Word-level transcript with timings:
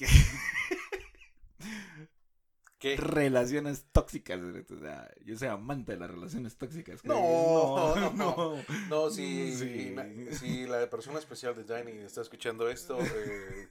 Que. 0.00 0.06
¿Qué? 2.78 2.96
Relaciones 2.96 3.84
tóxicas. 3.92 4.40
O 4.40 4.78
sea, 4.78 5.10
yo 5.22 5.36
soy 5.36 5.48
amante 5.48 5.92
de 5.92 5.98
las 5.98 6.10
relaciones 6.10 6.56
tóxicas. 6.56 7.04
No, 7.04 7.94
no, 7.94 8.10
no. 8.12 8.56
No, 8.88 9.10
Sí. 9.10 9.54
si, 9.54 9.90
na- 9.90 10.32
si 10.32 10.66
la 10.66 10.88
persona 10.88 11.18
especial 11.18 11.54
de 11.54 11.64
Dani 11.64 11.90
está 11.98 12.22
escuchando 12.22 12.70
esto, 12.70 12.98
eh, 13.04 13.68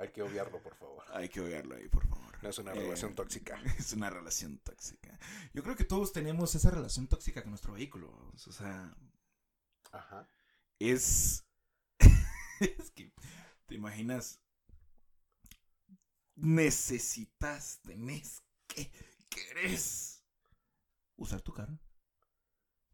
hay 0.00 0.08
que 0.08 0.22
obviarlo, 0.22 0.60
por 0.60 0.74
favor. 0.74 1.04
Hay 1.12 1.28
que 1.28 1.40
oírlo 1.40 1.76
ahí, 1.76 1.86
por 1.88 2.04
favor. 2.08 2.36
No 2.42 2.48
es 2.48 2.58
una 2.58 2.72
Eh, 2.72 2.80
relación 2.80 3.14
tóxica. 3.14 3.60
Es 3.78 3.92
una 3.92 4.10
relación 4.10 4.58
tóxica. 4.58 5.16
Yo 5.54 5.62
creo 5.62 5.76
que 5.76 5.84
todos 5.84 6.12
tenemos 6.12 6.54
esa 6.56 6.70
relación 6.72 7.06
tóxica 7.06 7.42
con 7.42 7.50
nuestro 7.50 7.74
vehículo. 7.74 8.10
O 8.34 8.36
sea, 8.52 8.92
Ajá. 9.92 10.28
es. 10.80 11.44
es 12.60 12.90
que, 12.90 13.12
¿te 13.66 13.76
imaginas? 13.76 14.40
Necesitas, 16.40 17.80
tenés 17.82 18.42
que, 18.66 18.90
querés 19.28 20.22
usar 21.16 21.40
tu 21.40 21.52
carro, 21.52 21.78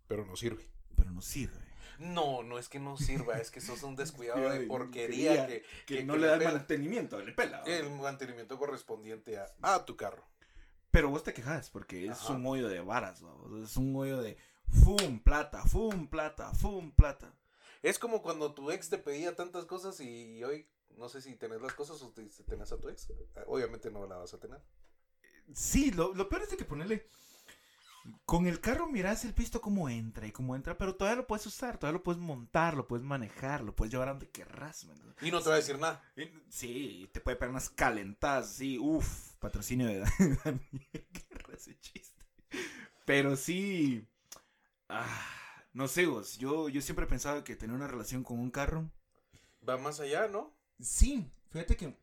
Pero 0.06 0.24
no 0.24 0.34
sirve. 0.36 0.66
pero 0.96 1.10
no 1.10 1.20
sirve. 1.22 1.62
No, 1.98 2.42
no 2.42 2.58
es 2.58 2.68
que 2.68 2.80
no 2.80 2.96
sirva, 2.96 3.38
es 3.38 3.50
que 3.50 3.60
sos 3.60 3.82
un 3.82 3.94
descuidado 3.96 4.48
de 4.50 4.60
porquería 4.66 5.46
que, 5.46 5.62
Que, 5.86 5.96
que- 5.98 6.04
no 6.04 6.14
que 6.14 6.20
le 6.20 6.26
da 6.26 6.32
el 6.34 6.38
pela. 6.40 6.52
mantenimiento, 6.52 7.20
le 7.20 7.32
pela. 7.32 7.62
el 7.66 7.90
mantenimiento 7.90 8.58
correspondiente 8.58 9.38
a, 9.38 9.46
a 9.62 9.84
tu 9.84 9.96
carro. 9.96 10.26
Pero 10.90 11.10
vos 11.10 11.22
te 11.22 11.34
quejas 11.34 11.70
porque 11.70 12.06
es 12.06 12.28
un 12.30 12.46
hoyo 12.46 12.68
de 12.68 12.80
varas, 12.80 13.22
¿va? 13.24 13.34
es 13.62 13.76
un 13.76 13.94
hoyo 13.96 14.22
de 14.22 14.36
fum, 14.84 15.20
plata, 15.20 15.62
fum, 15.64 16.08
plata, 16.08 16.52
fum, 16.54 16.92
plata. 16.92 17.34
Es 17.82 17.98
como 17.98 18.22
cuando 18.22 18.54
tu 18.54 18.70
ex 18.70 18.88
te 18.88 18.98
pedía 18.98 19.36
tantas 19.36 19.66
cosas 19.66 20.00
y 20.00 20.42
hoy 20.44 20.66
no 20.96 21.08
sé 21.08 21.20
si 21.22 21.34
tenés 21.36 21.60
las 21.60 21.74
cosas 21.74 22.00
o 22.02 22.12
si 22.30 22.42
tenés 22.44 22.72
a 22.72 22.78
tu 22.78 22.88
ex. 22.88 23.12
Obviamente 23.46 23.90
no 23.90 24.06
la 24.06 24.16
vas 24.16 24.34
a 24.34 24.38
tener. 24.38 24.60
Sí, 25.52 25.90
lo, 25.90 26.14
lo 26.14 26.28
peor 26.28 26.42
es 26.42 26.50
de 26.50 26.56
que 26.56 26.64
ponerle. 26.64 27.08
Con 28.26 28.46
el 28.46 28.60
carro 28.60 28.86
miras 28.86 29.24
el 29.24 29.32
pisto 29.32 29.62
cómo 29.62 29.88
entra 29.88 30.26
y 30.26 30.32
cómo 30.32 30.54
entra, 30.54 30.76
pero 30.76 30.94
todavía 30.94 31.22
lo 31.22 31.26
puedes 31.26 31.46
usar, 31.46 31.78
todavía 31.78 31.98
lo 31.98 32.02
puedes 32.02 32.20
montar, 32.20 32.76
lo 32.76 32.86
puees 32.86 33.02
manejar, 33.02 33.62
lo 33.62 33.74
puedes 33.74 33.92
llevar 33.92 34.08
a 34.08 34.12
donde 34.12 34.28
querrás. 34.28 34.86
Y 35.22 35.30
no 35.30 35.40
te 35.40 35.48
va 35.48 35.54
a 35.54 35.58
decir 35.58 35.78
nada. 35.78 36.02
Sí, 36.50 37.08
te 37.12 37.20
puede 37.20 37.36
pegar 37.36 37.50
unas 37.50 37.70
calentadas, 37.70 38.52
sí, 38.52 38.78
uff, 38.78 39.32
patrocinio 39.38 39.86
de 39.86 40.00
Daniel 40.44 41.06
Guerra 41.30 41.54
ese 41.54 41.78
chiste. 41.80 42.26
Pero 43.06 43.36
sí, 43.36 44.06
ah, 44.90 45.26
no 45.72 45.88
sé 45.88 46.04
vos, 46.06 46.36
yo, 46.36 46.68
yo 46.68 46.82
siempre 46.82 47.06
he 47.06 47.08
pensado 47.08 47.42
que 47.42 47.56
tener 47.56 47.74
una 47.74 47.88
relación 47.88 48.22
con 48.22 48.38
un 48.38 48.50
carro, 48.50 48.90
Va 49.66 49.78
más 49.78 49.98
allá, 50.00 50.28
¿no? 50.28 50.52
Sí, 50.80 51.30
fíjate 51.50 51.76
que 51.76 51.96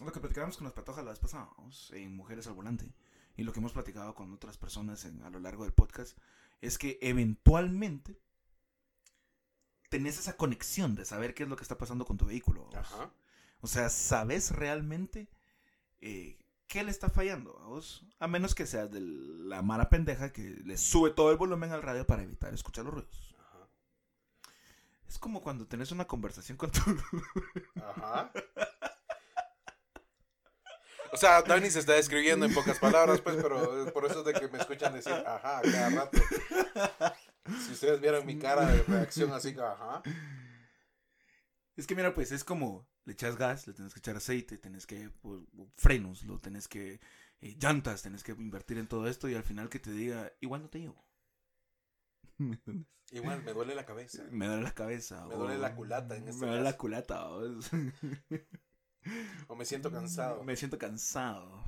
lo 0.00 0.12
que 0.12 0.20
platicábamos 0.20 0.56
con 0.56 0.64
las 0.64 0.74
patojas 0.74 1.04
la 1.04 1.10
vez 1.10 1.18
pasada, 1.20 1.48
en 1.92 2.14
Mujeres 2.16 2.46
al 2.46 2.54
Volante, 2.54 2.92
y 3.36 3.42
lo 3.44 3.52
que 3.52 3.60
hemos 3.60 3.72
platicado 3.72 4.14
con 4.14 4.32
otras 4.32 4.56
personas 4.58 5.04
en- 5.04 5.22
a 5.22 5.30
lo 5.30 5.40
largo 5.40 5.64
del 5.64 5.72
podcast, 5.72 6.16
es 6.60 6.78
que 6.78 6.98
eventualmente 7.02 8.18
tenés 9.88 10.18
esa 10.18 10.36
conexión 10.36 10.94
de 10.94 11.04
saber 11.04 11.34
qué 11.34 11.44
es 11.44 11.48
lo 11.48 11.56
que 11.56 11.62
está 11.62 11.78
pasando 11.78 12.04
con 12.04 12.16
tu 12.16 12.26
vehículo. 12.26 12.68
Ajá. 12.74 13.10
O 13.60 13.66
sea, 13.66 13.88
¿sabes 13.88 14.50
realmente 14.50 15.28
eh, 16.00 16.38
qué 16.66 16.82
le 16.84 16.90
está 16.90 17.08
fallando 17.08 17.58
a 17.60 17.68
vos? 17.68 18.04
A 18.18 18.26
menos 18.26 18.54
que 18.54 18.66
seas 18.66 18.90
de 18.90 19.00
la 19.00 19.62
mala 19.62 19.88
pendeja 19.88 20.32
que 20.32 20.42
le 20.42 20.76
sube 20.76 21.10
todo 21.10 21.30
el 21.30 21.36
volumen 21.36 21.72
al 21.72 21.82
radio 21.82 22.06
para 22.06 22.22
evitar 22.22 22.52
escuchar 22.52 22.84
los 22.84 22.94
ruidos. 22.94 23.25
Es 25.08 25.18
como 25.18 25.40
cuando 25.40 25.66
tenés 25.66 25.92
una 25.92 26.06
conversación 26.06 26.56
con 26.58 26.70
tu... 26.70 26.80
Ajá. 27.82 28.32
O 31.12 31.16
sea, 31.16 31.42
Dani 31.42 31.70
se 31.70 31.78
está 31.78 31.94
describiendo 31.94 32.46
en 32.46 32.52
pocas 32.52 32.78
palabras, 32.78 33.20
pues, 33.20 33.36
pero 33.36 33.92
por 33.92 34.04
eso 34.04 34.20
es 34.20 34.26
de 34.26 34.34
que 34.34 34.48
me 34.48 34.58
escuchan 34.58 34.92
decir 34.92 35.12
ajá 35.12 35.58
a 35.58 35.62
cada 35.62 35.90
rato. 35.90 36.18
Si 37.64 37.72
ustedes 37.72 38.00
vieran 38.00 38.26
mi 38.26 38.38
cara 38.38 38.66
de 38.66 38.82
reacción 38.82 39.32
así, 39.32 39.56
ajá. 39.58 40.02
Es 41.76 41.86
que 41.86 41.94
mira, 41.94 42.12
pues 42.12 42.32
es 42.32 42.42
como 42.42 42.88
le 43.04 43.12
echas 43.12 43.36
gas, 43.36 43.66
le 43.66 43.72
tenés 43.72 43.94
que 43.94 44.00
echar 44.00 44.16
aceite, 44.16 44.58
tenés 44.58 44.86
que 44.86 45.10
pues, 45.22 45.40
frenos, 45.76 46.24
lo 46.24 46.40
tenés 46.40 46.68
que 46.68 47.00
eh, 47.40 47.56
llantas, 47.60 48.02
tenés 48.02 48.24
que 48.24 48.32
invertir 48.32 48.78
en 48.78 48.88
todo 48.88 49.06
esto 49.06 49.28
y 49.28 49.34
al 49.34 49.44
final 49.44 49.68
que 49.68 49.78
te 49.78 49.92
diga, 49.92 50.32
igual 50.40 50.62
no 50.62 50.68
te 50.68 50.80
llevo. 50.80 51.06
¿Me 52.38 52.54
entiendes? 52.54 52.86
Igual, 53.12 53.42
me 53.44 53.52
duele 53.52 53.74
la 53.74 53.86
cabeza. 53.86 54.24
Me 54.30 54.46
duele 54.46 54.62
la 54.62 54.74
cabeza. 54.74 55.24
Me 55.26 55.34
o- 55.34 55.38
duele 55.38 55.58
la 55.58 55.74
culata 55.76 56.16
en 56.16 56.28
este 56.28 56.40
Me 56.40 56.48
duele 56.48 56.62
la 56.64 56.76
culata. 56.76 57.24
vos. 57.28 57.70
O 59.46 59.54
me 59.54 59.64
siento 59.64 59.92
cansado. 59.92 60.42
Me 60.42 60.56
siento 60.56 60.76
cansado. 60.78 61.62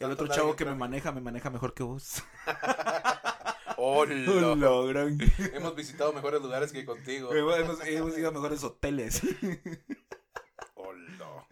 El 0.00 0.10
otro 0.10 0.26
chavo 0.26 0.56
que 0.56 0.64
me 0.64 0.74
maneja, 0.74 1.12
me 1.12 1.20
maneja 1.20 1.48
mejor 1.50 1.74
que 1.74 1.84
vos. 1.84 2.22
Hola. 3.76 4.48
Hola, 4.68 4.86
gran. 4.92 5.18
Hemos 5.54 5.76
visitado 5.76 6.12
mejores 6.12 6.42
lugares 6.42 6.72
que 6.72 6.84
contigo. 6.84 7.32
hemos, 7.32 7.80
hemos 7.86 8.18
ido 8.18 8.28
a 8.28 8.32
mejores 8.32 8.62
hoteles. 8.64 9.22
Hola. 10.74 11.46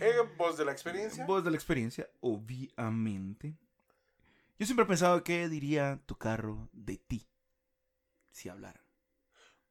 Eh, 0.00 0.14
¿Voz 0.38 0.56
de 0.56 0.64
la 0.64 0.72
experiencia? 0.72 1.26
Vos 1.26 1.44
de 1.44 1.50
la 1.50 1.56
experiencia, 1.56 2.08
obviamente. 2.20 3.56
Yo 4.58 4.66
siempre 4.66 4.84
he 4.84 4.88
pensado 4.88 5.24
qué 5.24 5.48
diría 5.48 6.00
tu 6.06 6.16
carro 6.16 6.68
de 6.72 6.96
ti 6.98 7.26
si 8.34 8.50
hablara. 8.50 8.84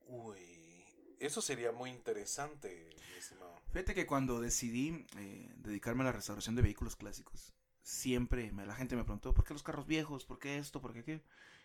Uy, 0.07 0.85
eso 1.19 1.41
sería 1.41 1.72
muy 1.72 1.90
interesante, 1.90 2.90
estimado. 3.18 3.62
Fíjate 3.72 3.96
que 3.96 4.06
cuando 4.06 4.40
decidí 4.40 5.06
eh, 5.18 5.51
dedicarme 5.57 6.03
a 6.03 6.06
la 6.06 6.12
restauración 6.12 6.56
de 6.56 6.62
vehículos 6.62 6.96
clásicos, 6.96 7.53
siempre 7.81 8.51
me- 8.51 8.66
la 8.66 8.75
gente 8.75 8.96
me 8.96 9.03
preguntó, 9.03 9.34
¿por 9.34 9.44
qué 9.46 9.53
los 9.53 9.63
carros 9.63 9.88
viejos? 9.88 10.25
¿Por 10.25 10.40
qué 10.40 10.57
esto? 10.57 10.81
¿Por 10.81 10.94
qué 10.94 11.00
aquello? 11.00 11.22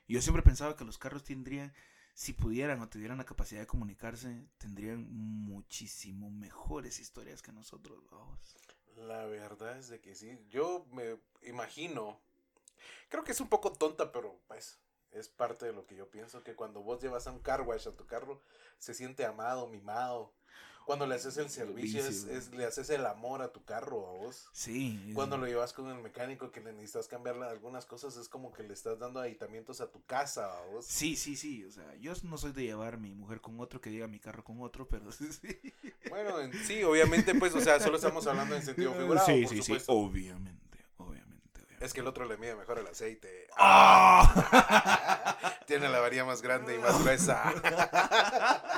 Y 0.07 0.15
yo 0.15 0.23
siempre 0.23 0.43
pensaba 0.43 0.77
que 0.77 0.85
los 0.85 0.99
carros 0.99 1.25
tendrían, 1.25 1.73
si 2.15 2.33
pudieran 2.33 2.81
o 2.81 2.89
tuvieran 2.89 3.19
la 3.19 3.25
capacidad 3.27 3.61
de 3.61 3.67
comunicarse, 3.67 4.47
tendrían 4.59 5.07
muchísimo 5.13 6.31
mejores 6.31 6.99
historias 6.99 7.43
que 7.43 7.53
nosotros, 7.53 8.09
vamos. 8.11 8.39
La 8.97 9.25
verdad 9.27 9.79
es 9.79 9.89
de 9.89 10.01
que 10.01 10.15
sí. 10.15 10.39
Yo 10.51 10.87
me 10.93 11.19
imagino. 11.43 12.21
Creo 13.09 13.25
que 13.25 13.33
es 13.33 13.41
un 13.41 13.49
poco 13.49 13.73
tonta, 13.73 14.13
pero 14.13 14.41
pues 14.49 14.79
es 15.13 15.29
parte 15.29 15.67
de 15.67 15.73
lo 15.73 15.87
que 15.87 15.97
yo 15.97 16.11
pienso. 16.11 16.43
Que 16.43 16.55
cuando 16.55 16.83
vos 16.83 17.01
llevas 17.03 17.27
a 17.27 17.33
un 17.33 17.41
car 17.41 17.63
wash 17.63 17.89
a 17.89 17.93
tu 17.93 18.07
carro, 18.07 18.41
se 18.79 18.95
siente 18.95 19.25
amado, 19.25 19.67
mimado. 19.69 20.33
Cuando 20.87 21.07
le 21.07 21.17
haces 21.17 21.37
el 21.37 21.51
servicio, 21.51 22.01
es, 22.01 22.25
es- 22.25 22.51
le 22.53 22.65
haces 22.65 22.89
el 22.89 23.05
amor 23.05 23.43
a 23.43 23.53
tu 23.53 23.63
carro 23.63 24.09
a 24.09 24.13
vos. 24.13 24.49
Sí. 24.55 25.13
Cuando 25.15 25.37
lo 25.37 25.47
llevas 25.47 25.75
con 25.75 25.87
el 25.91 25.99
mecánico 26.03 26.51
que 26.51 26.61
le 26.63 26.73
necesitas 26.73 27.09
cambiarle 27.09 27.45
algunas 27.45 27.85
cosas, 27.85 28.17
es 28.17 28.27
como 28.31 28.53
que 28.55 28.63
le 28.63 28.73
estás 28.73 28.99
dando 28.99 29.21
aditamientos 29.21 29.83
a 29.83 29.91
tu 29.93 30.03
casa 30.07 30.47
a 30.59 30.65
vos. 30.69 30.87
Sí, 30.87 31.15
sí, 31.15 31.37
sí. 31.37 31.63
O 31.67 31.71
sea, 31.71 31.95
yo 31.97 32.15
no 32.23 32.39
soy 32.39 32.53
de 32.53 32.63
llevar 32.63 32.97
mi 32.97 33.13
mujer 33.15 33.43
con 33.43 33.61
otro 33.61 33.83
que 33.83 33.91
diga 33.91 34.07
mi 34.09 34.19
carro 34.19 34.43
con 34.43 34.63
otro, 34.63 34.89
pero 34.89 35.13
sí. 35.13 35.29
Bueno, 36.09 36.41
en- 36.41 36.55
sí, 36.65 36.83
obviamente, 36.85 37.35
pues, 37.35 37.55
o 37.55 37.61
sea, 37.61 37.79
solo 37.81 37.97
estamos 37.97 38.27
hablando 38.27 38.57
en 38.57 38.63
sentido 38.65 38.95
figurado, 38.99 39.27
sí, 39.27 39.43
por 39.43 39.51
sí, 39.57 39.63
supuesto. 39.63 39.93
Obviamente, 39.93 40.79
obviamente. 40.97 41.28
Es 41.81 41.93
que 41.93 42.01
el 42.01 42.07
otro 42.07 42.27
le 42.27 42.37
mide 42.37 42.57
mejor 42.57 42.79
el 42.79 42.87
aceite. 42.87 43.47
¡Ah! 43.57 44.33
Tiene 45.67 45.89
la 45.89 46.01
varilla 46.01 46.25
más 46.25 46.43
grande 46.43 46.75
y 46.75 46.79
más 46.79 47.01
gruesa. 47.03 47.53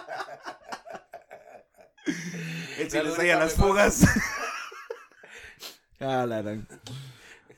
Sí 2.91 2.97
La 2.97 3.03
le 3.03 3.11
lubrica 3.11 3.23
sella 3.23 3.39
las 3.39 3.55
fugas. 3.55 4.03
ah, 6.01 6.25
la 6.27 6.41
gran. 6.43 6.67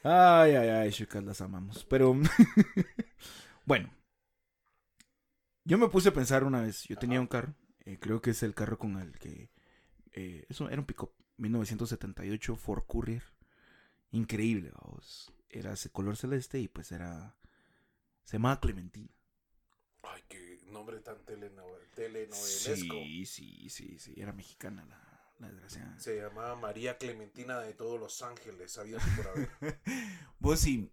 Ay, 0.02 0.56
ay, 0.56 0.68
ay, 0.68 0.90
chicas, 0.90 1.22
las 1.22 1.40
amamos. 1.40 1.84
Pero, 1.84 2.14
bueno. 3.64 3.88
Yo 5.64 5.78
me 5.78 5.88
puse 5.88 6.08
a 6.08 6.12
pensar 6.12 6.42
una 6.44 6.62
vez, 6.62 6.82
yo 6.88 6.96
tenía 6.96 7.20
un 7.20 7.28
carro, 7.28 7.54
eh, 7.84 7.98
creo 8.00 8.20
que 8.20 8.30
es 8.30 8.42
el 8.42 8.52
carro 8.54 8.78
con 8.78 8.98
el 8.98 9.16
que... 9.18 9.50
eh, 10.12 10.44
eso 10.48 10.68
era 10.68 10.80
un 10.80 10.86
pick-up, 10.86 11.12
1978 11.36 12.56
Ford 12.56 12.82
Courier. 12.86 13.22
Increíble, 14.12 14.70
vamos. 14.80 15.32
Era 15.48 15.72
ese 15.72 15.90
color 15.90 16.16
celeste 16.16 16.58
y 16.58 16.68
pues 16.68 16.92
era... 16.92 17.36
Se 18.24 18.36
llamaba 18.36 18.60
Clementina. 18.60 19.10
Ay, 20.02 20.22
qué 20.28 20.60
nombre 20.66 21.00
tan 21.00 21.24
teleno 21.24 21.64
telenovelesco. 21.94 22.94
Sí, 22.94 23.26
sí, 23.26 23.68
sí, 23.68 23.98
sí. 23.98 24.14
Era 24.16 24.32
mexicana 24.32 24.84
la, 24.86 25.34
la 25.38 25.48
desgraciada. 25.48 25.98
Se 25.98 26.16
llamaba 26.16 26.54
María 26.56 26.98
Clementina 26.98 27.58
de 27.60 27.74
todos 27.74 27.98
los 27.98 28.22
ángeles, 28.22 28.72
sabía 28.72 28.98
por 29.16 29.28
haber. 29.28 29.50
Vos 30.38 30.60
sí. 30.60 30.90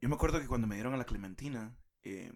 Yo 0.00 0.08
me 0.08 0.16
acuerdo 0.16 0.40
que 0.40 0.48
cuando 0.48 0.66
me 0.66 0.74
dieron 0.74 0.94
a 0.94 0.98
la 0.98 1.04
Clementina, 1.04 1.76
eh, 2.02 2.32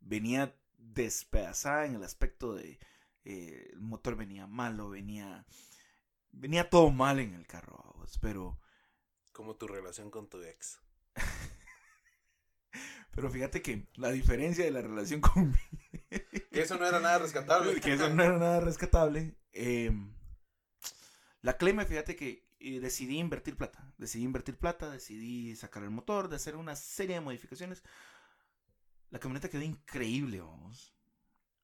venía 0.00 0.56
despedazada 0.76 1.86
en 1.86 1.94
el 1.94 2.02
aspecto 2.02 2.54
de 2.54 2.80
eh, 3.24 3.70
el 3.72 3.80
motor 3.80 4.16
venía 4.16 4.46
malo, 4.46 4.90
venía 4.90 5.46
venía 6.32 6.68
todo 6.70 6.90
mal 6.90 7.18
en 7.18 7.34
el 7.34 7.46
carro, 7.46 7.94
vos, 7.96 8.18
pero 8.20 8.60
Como 9.32 9.56
tu 9.56 9.66
relación 9.66 10.10
con 10.10 10.28
tu 10.28 10.42
ex. 10.42 10.80
pero 13.12 13.30
fíjate 13.30 13.62
que 13.62 13.88
la 13.94 14.10
diferencia 14.10 14.64
de 14.64 14.70
la 14.70 14.82
relación 14.82 15.20
con 15.20 15.56
Que 16.50 16.62
eso 16.62 16.76
no 16.78 16.86
era 16.86 17.00
nada 17.00 17.18
rescatable. 17.18 17.80
que 17.80 17.94
eso 17.94 18.08
no 18.10 18.22
era 18.22 18.38
nada 18.38 18.60
rescatable, 18.60 19.36
eh, 19.52 19.92
La 21.42 21.56
Claymore, 21.56 21.88
fíjate 21.88 22.16
que 22.16 22.48
eh, 22.60 22.80
decidí 22.80 23.18
invertir 23.18 23.56
plata. 23.56 23.92
Decidí 23.96 24.24
invertir 24.24 24.56
plata, 24.56 24.90
decidí 24.90 25.56
sacar 25.56 25.82
el 25.82 25.90
motor, 25.90 26.28
de 26.28 26.36
hacer 26.36 26.56
una 26.56 26.76
serie 26.76 27.16
de 27.16 27.20
modificaciones. 27.20 27.82
La 29.10 29.18
camioneta 29.18 29.48
quedó 29.48 29.62
increíble, 29.62 30.40
vamos. 30.40 30.94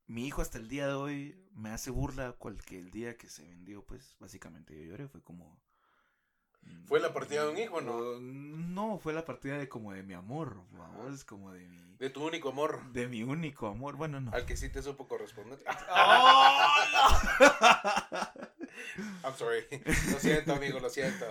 Mi 0.06 0.26
hijo 0.26 0.40
hasta 0.40 0.58
el 0.58 0.68
día 0.68 0.86
de 0.86 0.94
hoy 0.94 1.36
me 1.52 1.70
hace 1.70 1.90
burla 1.90 2.32
cualquier 2.32 2.90
día 2.90 3.16
que 3.16 3.28
se 3.28 3.42
vendió, 3.42 3.84
pues 3.84 4.16
básicamente 4.20 4.76
yo 4.76 4.84
lloré, 4.84 5.08
fue 5.08 5.22
como... 5.22 5.60
¿Fue 6.86 6.98
la 6.98 7.12
partida 7.12 7.44
de 7.44 7.50
un 7.50 7.58
hijo, 7.58 7.80
no? 7.80 8.18
No, 8.20 8.98
fue 8.98 9.12
la 9.12 9.24
partida 9.24 9.56
de 9.56 9.68
como 9.68 9.92
de 9.92 10.02
mi 10.02 10.14
amor, 10.14 10.64
vamos, 10.72 11.24
como 11.24 11.52
de 11.52 11.68
mi... 11.68 11.96
De 11.96 12.10
tu 12.10 12.26
único 12.26 12.48
amor. 12.48 12.92
De 12.92 13.08
mi 13.08 13.22
único 13.22 13.68
amor, 13.68 13.96
bueno, 13.96 14.20
no. 14.20 14.32
Al 14.32 14.46
que 14.46 14.56
sí 14.56 14.68
te 14.68 14.82
supo 14.82 15.06
corresponder. 15.06 15.62
I'm 19.24 19.34
sorry. 19.36 19.64
Lo 20.12 20.18
siento, 20.18 20.54
amigo, 20.54 20.80
lo 20.80 20.90
siento. 20.90 21.24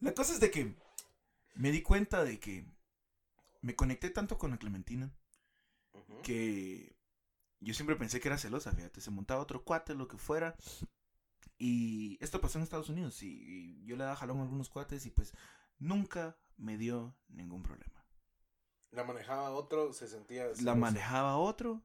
La 0.00 0.14
cosa 0.14 0.32
es 0.32 0.40
de 0.40 0.50
que 0.50 0.74
me 1.54 1.70
di 1.70 1.82
cuenta 1.82 2.24
de 2.24 2.38
que 2.38 2.64
me 3.60 3.74
conecté 3.74 4.10
tanto 4.10 4.38
con 4.38 4.50
la 4.50 4.58
Clementina 4.58 5.10
que 6.22 6.96
yo 7.60 7.74
siempre 7.74 7.96
pensé 7.96 8.20
que 8.20 8.28
era 8.28 8.38
celosa, 8.38 8.72
fíjate, 8.72 9.00
se 9.00 9.10
montaba 9.10 9.42
otro 9.42 9.62
cuate, 9.64 9.94
lo 9.94 10.08
que 10.08 10.18
fuera. 10.18 10.56
Y 11.58 12.16
esto 12.22 12.40
pasó 12.40 12.58
en 12.58 12.64
Estados 12.64 12.88
Unidos 12.88 13.22
y, 13.22 13.28
y 13.28 13.84
yo 13.84 13.96
le 13.96 14.04
daba 14.04 14.16
jalón 14.16 14.38
a 14.38 14.42
algunos 14.42 14.70
cuates 14.70 15.04
y 15.04 15.10
pues 15.10 15.34
nunca 15.78 16.38
me 16.56 16.78
dio 16.78 17.14
ningún 17.28 17.62
problema. 17.62 18.04
La 18.92 19.04
manejaba 19.04 19.50
otro, 19.50 19.92
se 19.92 20.08
sentía. 20.08 20.46
La 20.46 20.54
celosa. 20.54 20.74
manejaba 20.74 21.36
otro 21.36 21.82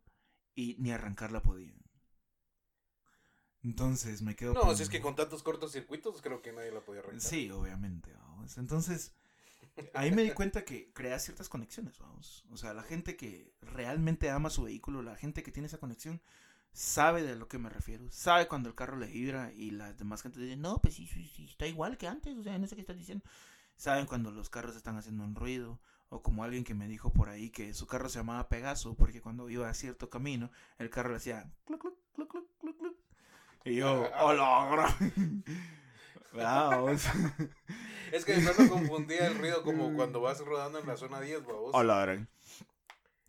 y 0.56 0.75
ni 0.80 0.92
arrancarla 0.92 1.42
podía. 1.42 1.74
Entonces 3.63 4.21
me 4.21 4.36
quedo... 4.36 4.54
No, 4.54 4.75
si 4.75 4.83
es 4.83 4.89
que 4.89 5.01
con 5.01 5.16
tantos 5.16 5.42
cortocircuitos 5.42 6.21
creo 6.21 6.42
que 6.42 6.54
nadie 6.54 6.71
la 6.71 6.81
podía 6.81 7.01
arrancar. 7.01 7.21
Sí, 7.21 7.50
obviamente, 7.50 8.13
vamos. 8.13 8.57
Entonces, 8.57 9.13
ahí 9.94 10.12
me 10.12 10.24
di 10.24 10.32
cuenta 10.32 10.66
que 10.66 10.92
crea 10.94 11.20
ciertas 11.20 11.50
conexiones, 11.50 12.00
vamos. 12.00 12.46
O 12.52 12.58
sea, 12.58 12.74
la 12.74 12.84
gente 12.84 13.16
que 13.16 13.54
realmente 13.62 14.30
ama 14.30 14.50
su 14.50 14.64
vehículo, 14.64 15.02
la 15.02 15.16
gente 15.16 15.44
que 15.44 15.52
tiene 15.52 15.68
esa 15.68 15.78
conexión, 15.78 16.22
sabe 16.72 17.24
de 17.24 17.36
lo 17.36 17.48
que 17.48 17.58
me 17.58 17.70
refiero. 17.70 18.10
Sabe 18.12 18.48
cuando 18.48 18.70
el 18.70 18.76
carro 18.76 18.98
le 18.98 19.08
vibra 19.08 19.52
y 19.54 19.72
las 19.72 19.98
demás 19.98 20.22
gente 20.22 20.40
dice, 20.40 20.58
no, 20.58 20.78
pues 20.80 20.96
sí, 20.96 21.08
sí, 21.08 21.26
sí, 21.26 21.46
está 21.46 21.68
igual 21.68 21.98
que 21.98 22.08
antes, 22.08 22.38
o 22.38 22.44
sea, 22.44 22.58
no 22.60 22.68
sé 22.68 22.76
qué 22.76 22.82
estás 22.82 22.98
diciendo. 22.98 23.24
Saben 23.78 24.06
cuando 24.06 24.32
los 24.32 24.50
carros 24.50 24.76
están 24.76 24.98
haciendo 24.98 25.24
un 25.24 25.36
ruido. 25.36 25.80
O 26.10 26.22
como 26.22 26.44
alguien 26.44 26.64
que 26.64 26.76
me 26.76 26.88
dijo 26.88 27.12
por 27.12 27.30
ahí 27.30 27.50
que 27.50 27.74
su 27.74 27.88
carro 27.88 28.10
se 28.10 28.20
llamaba 28.20 28.48
Pegaso 28.48 28.96
porque 28.96 29.22
cuando 29.22 29.50
iba 29.50 29.68
a 29.68 29.74
cierto 29.74 30.10
camino, 30.10 30.52
el 30.78 30.90
carro 30.92 31.10
le 31.10 31.18
hacía 31.18 31.52
cluc, 31.66 31.82
cluc, 31.82 31.98
cluc, 32.14 32.30
cluc, 32.30 32.60
cluc, 32.60 32.78
cluc. 32.78 32.96
Y 33.66 33.76
yo, 33.78 34.08
hola, 34.20 34.70
gran". 34.72 35.44
Vamos. 36.36 37.04
Es 38.12 38.24
que 38.24 38.34
de 38.34 38.50
pronto 38.54 38.72
confundía 38.74 39.28
el 39.28 39.38
ruido 39.38 39.64
como 39.64 39.94
cuando 39.96 40.22
vas 40.22 40.40
rodando 40.40 40.80
en 40.80 40.88
la 40.88 40.96
zona 40.96 41.20
10, 41.20 41.44
babos. 41.46 41.72
Hola, 41.74 42.00
gran. 42.02 42.30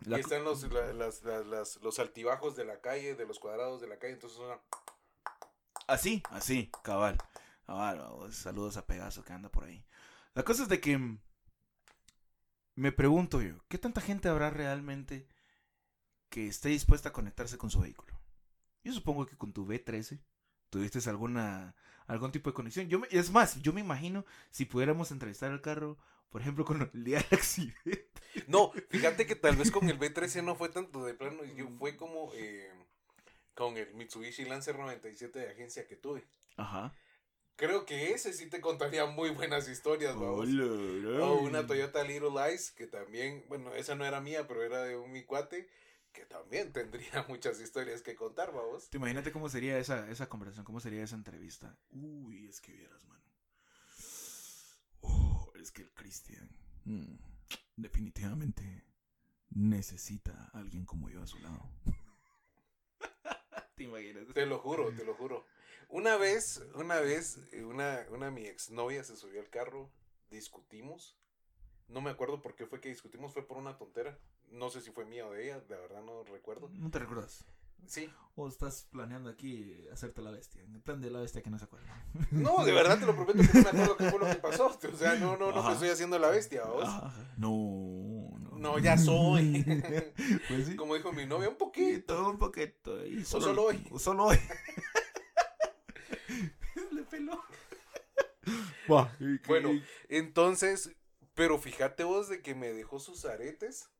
Y 0.05 0.11
La- 0.11 0.19
están 0.19 0.44
los, 0.44 0.62
la- 0.70 0.93
las, 0.93 1.23
las- 1.25 1.47
las- 1.47 1.76
los 1.82 1.99
altibajos 1.99 2.55
de 2.56 2.64
la 2.67 2.81
calle, 2.81 3.14
de 3.14 3.26
los 3.26 3.38
cuadrados 3.41 3.81
de 3.81 3.88
la 3.88 3.99
calle, 3.99 4.12
entonces 4.12 4.37
suena... 4.38 4.61
Así, 5.88 6.23
así, 6.31 6.70
cabal. 6.85 7.17
Cabal, 7.67 8.32
saludos 8.32 8.76
a 8.76 8.87
Pegaso 8.87 9.25
que 9.25 9.32
anda 9.32 9.49
por 9.49 9.64
ahí. 9.64 9.85
La 10.35 10.44
cosa 10.44 10.64
es 10.64 10.69
de 10.69 10.81
que 10.81 10.97
mm, 10.99 11.19
me 12.76 12.93
pregunto 12.93 13.41
yo, 13.41 13.56
¿qué 13.69 13.79
tanta 13.79 14.00
gente 14.00 14.29
habrá 14.29 14.50
realmente 14.50 15.26
que 16.29 16.47
esté 16.47 16.69
dispuesta 16.69 17.09
a 17.09 17.12
conectarse 17.12 17.56
con 17.59 17.70
su 17.70 17.81
vehículo? 17.81 18.14
Yo 18.85 18.93
supongo 18.93 19.26
que 19.26 19.37
con 19.37 19.52
tu 19.52 19.67
B13 19.67 20.20
tuviste 20.76 21.08
alguna 21.11 21.75
algún 22.06 22.31
tipo 22.32 22.50
de 22.50 22.55
conexión. 22.55 22.88
Yo 22.88 23.00
me- 23.00 23.08
es 23.11 23.31
más, 23.31 23.61
yo 23.62 23.73
me 23.73 23.81
imagino 23.81 24.25
si 24.50 24.64
pudiéramos 24.64 25.11
entrevistar 25.11 25.50
el 25.52 25.61
carro, 25.61 25.99
por 26.31 26.40
ejemplo, 26.40 26.64
con 26.64 26.90
el 26.94 27.05
día 27.05 27.19
del 27.31 27.38
accidente. 27.38 28.06
No, 28.46 28.73
fíjate 28.90 29.26
que 29.26 29.34
tal 29.37 29.56
vez 29.56 29.70
con 29.70 29.88
el 29.88 29.99
B13 29.99 30.43
no 30.43 30.56
fue 30.56 30.69
tanto 30.69 31.05
de 31.05 31.14
plano, 31.14 31.44
yo 31.44 31.69
fue 31.78 31.96
como 31.96 32.32
eh, 32.34 32.70
con 33.55 33.76
el 33.76 33.94
Mitsubishi 33.94 34.44
Lancer 34.44 34.78
97 34.78 35.38
de 35.40 35.50
agencia 35.50 35.87
que 35.87 35.96
tuve. 35.96 36.25
Ajá. 36.56 36.93
Creo 37.56 37.87
que 37.87 38.12
ese 38.12 38.34
sí 38.34 38.49
te 38.50 38.61
contaría 38.61 39.06
muy 39.06 39.31
buenas 39.31 39.69
historias, 39.69 40.14
babos. 40.14 40.49
Hola, 40.49 41.25
O 41.25 41.38
una 41.40 41.67
Toyota 41.67 42.05
Little 42.05 42.52
Ice, 42.55 42.75
que 42.76 42.87
también, 42.87 43.44
bueno, 43.49 43.75
esa 43.75 43.94
no 43.94 44.05
era 44.05 44.20
mía, 44.20 44.46
pero 44.46 44.62
era 44.62 44.82
de 44.82 44.96
un 44.96 45.11
mi 45.12 45.23
cuate, 45.25 45.67
que 46.16 46.24
también 46.24 46.72
tendría 46.72 47.22
muchas 47.28 47.60
historias 47.60 48.00
que 48.00 48.16
contar, 48.16 48.50
vamos. 48.52 48.88
Te 48.88 48.96
imagínate 48.96 49.30
cómo 49.32 49.50
sería 49.50 49.78
esa, 49.78 50.10
esa 50.10 50.28
conversación, 50.28 50.64
cómo 50.64 50.80
sería 50.80 51.04
esa 51.04 51.14
entrevista. 51.14 51.76
Uy, 51.90 52.46
es 52.46 52.60
que 52.60 52.72
vieras, 52.72 53.04
mano. 53.04 53.22
Oh, 55.02 55.52
es 55.60 55.70
que 55.70 55.82
el 55.82 55.92
Cristian 55.92 56.48
mm, 56.84 57.18
definitivamente 57.76 58.86
necesita 59.50 60.50
a 60.52 60.58
alguien 60.58 60.86
como 60.86 61.10
yo 61.10 61.22
a 61.22 61.26
su 61.26 61.38
lado. 61.38 61.70
¿Te 63.76 63.84
imaginas? 63.84 64.26
Te 64.32 64.46
lo 64.46 64.58
juro, 64.58 64.90
te 64.96 65.04
lo 65.04 65.14
juro. 65.14 65.44
Una 65.88 66.16
vez, 66.16 66.62
una 66.74 66.98
vez, 66.98 67.38
eh, 67.52 67.62
una, 67.62 68.06
una 68.10 68.30
mi 68.30 68.46
exnovia 68.46 69.04
se 69.04 69.16
subió 69.16 69.40
al 69.40 69.50
carro, 69.50 69.92
discutimos. 70.30 71.18
No 71.88 72.00
me 72.00 72.11
acuerdo 72.11 72.43
por 72.43 72.56
qué 72.56 72.67
fue 72.67 72.81
que 72.81 72.88
discutimos, 72.88 73.33
fue 73.33 73.47
por 73.47 73.59
una 73.59 73.77
tontera. 73.79 74.19
No 74.50 74.71
sé 74.71 74.81
si 74.81 74.91
fue 74.91 75.05
mía 75.05 75.27
o 75.27 75.33
de 75.33 75.44
ella, 75.44 75.62
la 75.69 75.77
verdad 75.77 76.03
no 76.03 76.25
recuerdo. 76.25 76.69
¿No 76.73 76.91
te 76.91 76.99
recuerdas? 76.99 77.44
Sí. 77.87 78.11
¿O 78.35 78.49
estás 78.49 78.88
planeando 78.91 79.31
aquí 79.31 79.87
hacerte 79.93 80.21
la 80.21 80.33
bestia? 80.33 80.62
En 80.62 80.75
el 80.75 80.81
plan 80.81 81.00
de 81.00 81.11
la 81.11 81.21
bestia 81.21 81.43
que 81.43 81.50
no 81.50 81.59
se 81.59 81.65
acuerda. 81.67 81.87
No, 82.33 82.65
de 82.65 82.73
verdad 82.73 82.99
te 82.99 83.06
lo 83.06 83.15
prometo 83.15 83.38
que 83.38 83.59
no 83.59 83.62
me 83.62 83.69
acuerdo 83.69 83.97
qué 83.97 84.11
fue 84.11 84.19
lo 84.19 84.27
que 84.27 84.35
pasó. 84.37 84.67
O 84.67 84.97
sea, 84.97 85.15
no, 85.15 85.37
no, 85.37 85.53
no 85.53 85.61
Ajá. 85.61 85.69
me 85.69 85.75
estoy 85.75 85.91
haciendo 85.91 86.19
la 86.19 86.29
bestia, 86.31 86.65
¿vos? 86.65 86.88
No, 87.37 88.31
no. 88.41 88.59
No, 88.59 88.79
ya 88.79 88.99
soy. 88.99 89.65
pues 90.49 90.67
sí. 90.67 90.77
Como 90.77 90.94
dijo 90.97 91.12
mi 91.12 91.27
novia, 91.27 91.49
un 91.49 91.56
poquito. 91.56 92.29
Un 92.29 92.38
poquito. 92.38 93.06
Y 93.06 93.25
solo, 93.25 93.44
solo 93.47 93.62
hoy. 93.65 93.87
o 93.93 93.99
Solo 93.99 94.25
hoy. 94.25 94.38
Le 96.93 97.03
peló. 97.05 97.41
Y 99.21 99.38
que- 99.38 99.47
Bueno, 99.49 99.71
entonces, 100.09 100.90
pero 101.37 101.59
fíjate 101.59 102.02
vos 102.02 102.28
de 102.28 102.43
que 102.43 102.55
me 102.57 102.73
dejó 102.73 102.99
sus 102.99 103.25
aretes 103.26 103.90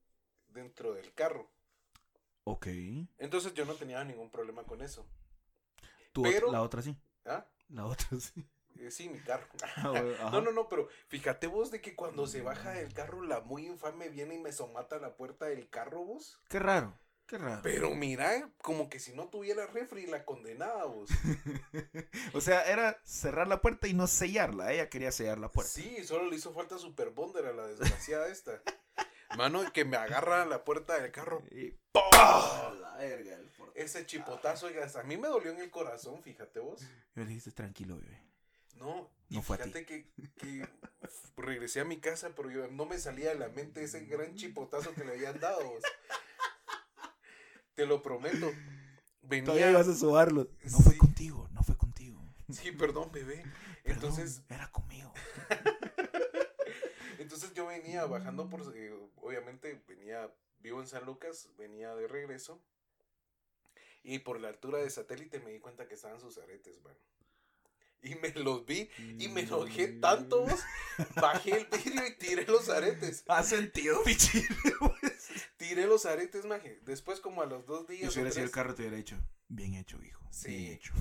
dentro 0.49 0.95
del 0.95 1.12
carro. 1.12 1.49
Ok. 2.45 2.66
Entonces 3.19 3.52
yo 3.55 3.64
no 3.66 3.75
tenía 3.75 4.02
ningún 4.05 4.31
problema 4.31 4.64
con 4.64 4.81
eso. 4.81 5.07
Tú, 6.12 6.23
Pero- 6.23 6.50
la 6.50 6.62
otra 6.62 6.81
sí. 6.81 6.97
¿Ah? 7.26 7.47
La 7.69 7.85
otra 7.85 8.09
sí. 8.19 8.49
Eh, 8.78 8.90
sí, 8.90 9.09
mi 9.09 9.21
carro. 9.21 9.47
Ah. 9.76 10.31
No, 10.33 10.40
no, 10.40 10.50
no, 10.50 10.69
pero 10.69 10.88
fíjate 11.09 11.47
vos 11.47 11.71
de 11.71 11.81
que 11.83 11.95
cuando 11.95 12.26
se 12.26 12.40
baja 12.40 12.71
del 12.73 12.93
carro, 12.95 13.23
la 13.23 13.40
muy 13.40 13.66
infame 13.66 14.09
viene 14.09 14.35
y 14.35 14.38
me 14.38 14.52
somata 14.52 14.99
la 14.99 15.14
puerta 15.14 15.45
del 15.47 15.69
carro, 15.69 16.05
vos. 16.05 16.40
Qué 16.49 16.59
raro. 16.59 16.99
Qué 17.26 17.38
raro. 17.38 17.61
Pero 17.62 17.90
mira, 17.95 18.50
como 18.62 18.88
que 18.88 19.00
si 19.00 19.12
no 19.12 19.28
tuviera 19.28 19.66
refri, 19.66 20.06
la 20.06 20.25
condenaba, 20.25 20.85
vos. 20.85 21.11
o 22.35 22.40
sea, 22.40 22.62
era 22.71 23.00
cerrar 23.04 23.49
la 23.49 23.61
puerta 23.61 23.88
y 23.88 23.95
no 23.95 24.06
sellarla. 24.06 24.73
Ella 24.73 24.88
quería 24.88 25.11
sellar 25.11 25.38
la 25.38 25.50
puerta. 25.50 25.73
Sí, 25.73 26.04
solo 26.04 26.30
le 26.30 26.37
hizo 26.37 26.52
falta 26.52 26.78
Super 26.78 27.11
Bonder 27.11 27.47
a 27.47 27.52
la 27.52 27.66
desgraciada 27.66 28.28
esta. 28.28 28.62
Mano, 29.37 29.73
que 29.73 29.85
me 29.85 29.97
agarra 29.97 30.47
la 30.47 30.64
puerta 30.64 31.00
del 31.00 31.11
carro. 31.11 31.42
Y 31.50 31.73
¡pum! 31.90 32.02
la 32.12 32.97
verga. 32.99 33.35
el. 33.35 33.50
Ese 33.75 34.06
chipotazo, 34.06 34.66
oiga, 34.66 34.87
a 34.95 35.02
mí 35.02 35.16
me 35.16 35.28
dolió 35.28 35.50
en 35.50 35.61
el 35.61 35.71
corazón, 35.71 36.23
fíjate 36.23 36.61
vos. 36.61 36.80
Yo 36.80 37.23
le 37.23 37.26
dijiste, 37.26 37.50
tranquilo, 37.50 37.99
bebé. 37.99 38.23
No, 38.76 39.11
No 39.30 39.42
fue 39.42 39.56
a 39.56 39.59
ti. 39.59 39.64
fíjate 39.73 39.85
que, 39.87 40.06
que 40.37 40.68
regresé 41.37 41.80
a 41.80 41.85
mi 41.85 41.99
casa, 41.99 42.30
pero 42.37 42.50
yo 42.50 42.68
no 42.68 42.87
me 42.87 42.99
salía 42.99 43.30
de 43.30 43.35
la 43.38 43.49
mente 43.49 43.83
ese 43.83 44.04
gran 44.04 44.35
chipotazo 44.35 44.95
que 44.95 45.04
le 45.04 45.12
habían 45.12 45.40
dado. 45.40 45.62
vos. 45.64 45.83
Te 47.76 47.87
lo 47.87 48.02
prometo. 48.02 48.50
Todavía 49.21 49.66
Venía. 49.66 49.71
ibas 49.71 49.87
a 49.88 49.95
sobarlo. 49.95 50.49
No 50.64 50.78
fue 50.78 50.97
contigo, 50.97 51.49
no 51.52 51.62
fue 51.62 51.76
contigo. 51.76 52.21
Sí, 52.50 52.73
perdón, 52.73 53.11
bebé. 53.12 53.42
Perdón, 53.85 54.11
Entonces, 54.11 54.42
Era 54.49 54.71
conmigo. 54.73 55.12
entonces 57.18 57.52
yo 57.54 57.66
venía 57.66 58.04
bajando 58.06 58.49
por. 58.49 58.61
eh, 58.76 58.95
obviamente, 59.16 59.83
venía. 59.87 60.30
Vivo 60.61 60.80
en 60.80 60.88
San 60.88 61.04
Lucas, 61.04 61.49
venía 61.59 61.95
de 61.95 62.09
regreso. 62.09 62.61
Y 64.02 64.21
por 64.21 64.40
la 64.40 64.49
altura 64.49 64.78
de 64.78 64.88
satélite 64.88 65.38
me 65.40 65.52
di 65.52 65.61
cuenta 65.61 65.87
que 65.87 65.95
estaban 65.95 66.21
sus 66.21 66.38
aretes, 66.38 66.80
mano. 66.83 66.97
Y 68.02 68.14
me 68.16 68.30
los 68.30 68.64
vi 68.64 68.88
y 69.18 69.28
me 69.28 69.40
enojé 69.42 69.88
tanto, 69.88 70.45
vos, 70.47 70.61
bajé 71.16 71.59
el 71.61 71.66
vidrio 71.66 72.06
y 72.06 72.16
tiré 72.16 72.45
los 72.47 72.68
aretes. 72.68 73.25
Ha 73.28 73.42
sentido, 73.42 74.00
mi 74.06 74.16
chile, 74.16 74.47
pues. 74.78 75.12
Tiré 75.68 75.87
los 75.87 76.06
aretes, 76.06 76.44
maje. 76.44 76.78
Después, 76.85 77.18
como 77.18 77.42
a 77.42 77.46
los 77.46 77.66
dos 77.66 77.88
días. 77.88 78.12
si 78.12 78.18
o 78.18 78.23
hubiera 78.23 78.30
sido 78.30 78.44
el 78.44 78.52
carro, 78.52 78.75
te 78.75 78.82
hubiera 78.82 78.96
hecho. 78.96 79.16
Bien 79.49 79.75
hecho, 79.75 80.00
hijo. 80.00 80.25
Sí. 80.30 80.49
Bien 80.49 80.73
hecho. 80.75 80.92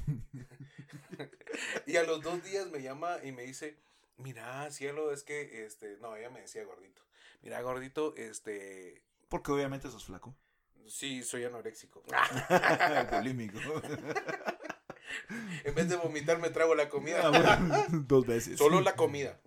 y 1.86 1.98
a 1.98 2.04
los 2.04 2.24
dos 2.24 2.44
días 2.44 2.72
me 2.72 2.82
llama 2.82 3.18
y 3.24 3.32
me 3.32 3.44
dice: 3.44 3.78
Mira, 4.18 4.72
cielo, 4.72 5.12
es 5.12 5.22
que. 5.22 5.66
este 5.66 5.98
No, 5.98 6.16
ella 6.16 6.32
me 6.32 6.42
decía 6.42 6.64
gordito. 6.64 7.04
Mira, 7.44 7.62
gordito, 7.62 8.16
este. 8.18 9.04
Porque 9.30 9.52
obviamente 9.52 9.92
sos 9.92 10.06
flaco. 10.06 10.36
Sí, 10.88 11.22
soy 11.22 11.44
anoréxico. 11.44 12.04
Bulímico. 13.12 13.60
En 15.64 15.76
vez 15.76 15.90
de 15.90 15.96
vomitar 15.96 16.40
me 16.40 16.50
trago 16.50 16.74
la 16.74 16.90
comida. 16.90 17.22
Ah, 17.24 17.30
bueno, 17.30 17.86
dos 18.08 18.26
veces. 18.26 18.58
Solo 18.58 18.82
la 18.82 18.96
comida. 18.96 19.40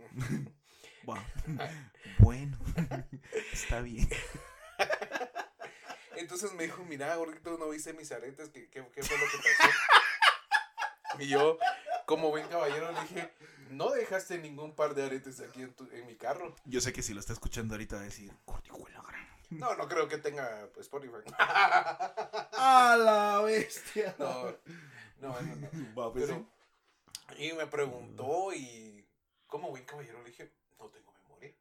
Bueno, 2.21 2.57
está 3.53 3.81
bien. 3.81 4.09
Entonces 6.19 6.53
me 6.55 6.65
dijo, 6.65 6.85
mira, 6.85 7.15
gordito, 7.17 7.57
no 7.59 7.69
viste 7.71 7.93
mis 7.93 8.11
aretes, 8.13 8.49
¿qué, 8.51 8.69
qué, 8.71 8.87
qué 8.95 9.03
fue 9.03 9.17
lo 9.19 9.25
que 9.27 9.37
pasó? 9.39 9.71
Y 11.21 11.29
yo, 11.29 11.59
como 12.07 12.31
buen 12.31 12.47
caballero, 12.49 12.93
le 12.93 13.01
dije, 13.03 13.33
no 13.71 13.91
dejaste 13.91 14.39
ningún 14.39 14.75
par 14.75 14.95
de 14.95 15.05
aretes 15.05 15.41
aquí 15.41 15.63
en, 15.63 15.75
tu- 15.75 15.89
en 15.93 16.07
mi 16.07 16.17
carro. 16.17 16.55
Yo 16.65 16.81
sé 16.81 16.93
que 16.93 17.03
si 17.03 17.13
lo 17.15 17.21
está 17.21 17.33
escuchando 17.33 17.75
ahorita 17.75 17.97
va 17.97 18.03
a 18.03 18.05
decir, 18.05 18.33
"Cortijuela, 18.45 19.03
gran". 19.07 19.29
No, 19.51 19.75
no 19.77 19.89
creo 19.89 20.09
que 20.09 20.19
tenga 20.19 20.69
pues, 20.75 20.87
Spotify. 20.87 21.15
¡A 21.39 22.97
la 22.99 23.41
bestia! 23.43 24.15
No, 24.19 24.45
no, 25.21 25.41
no, 25.41 25.57
no. 25.57 25.95
Va, 26.01 26.13
pues, 26.13 26.27
Pero, 26.27 26.47
y 27.39 27.53
me 27.55 27.67
preguntó 27.67 28.53
y, 28.55 29.07
como 29.47 29.71
buen 29.71 29.85
caballero, 29.85 30.23
le 30.23 30.31
dije, 30.31 30.53
no 30.79 30.87
tengo 30.91 31.13
memoria. 31.15 31.53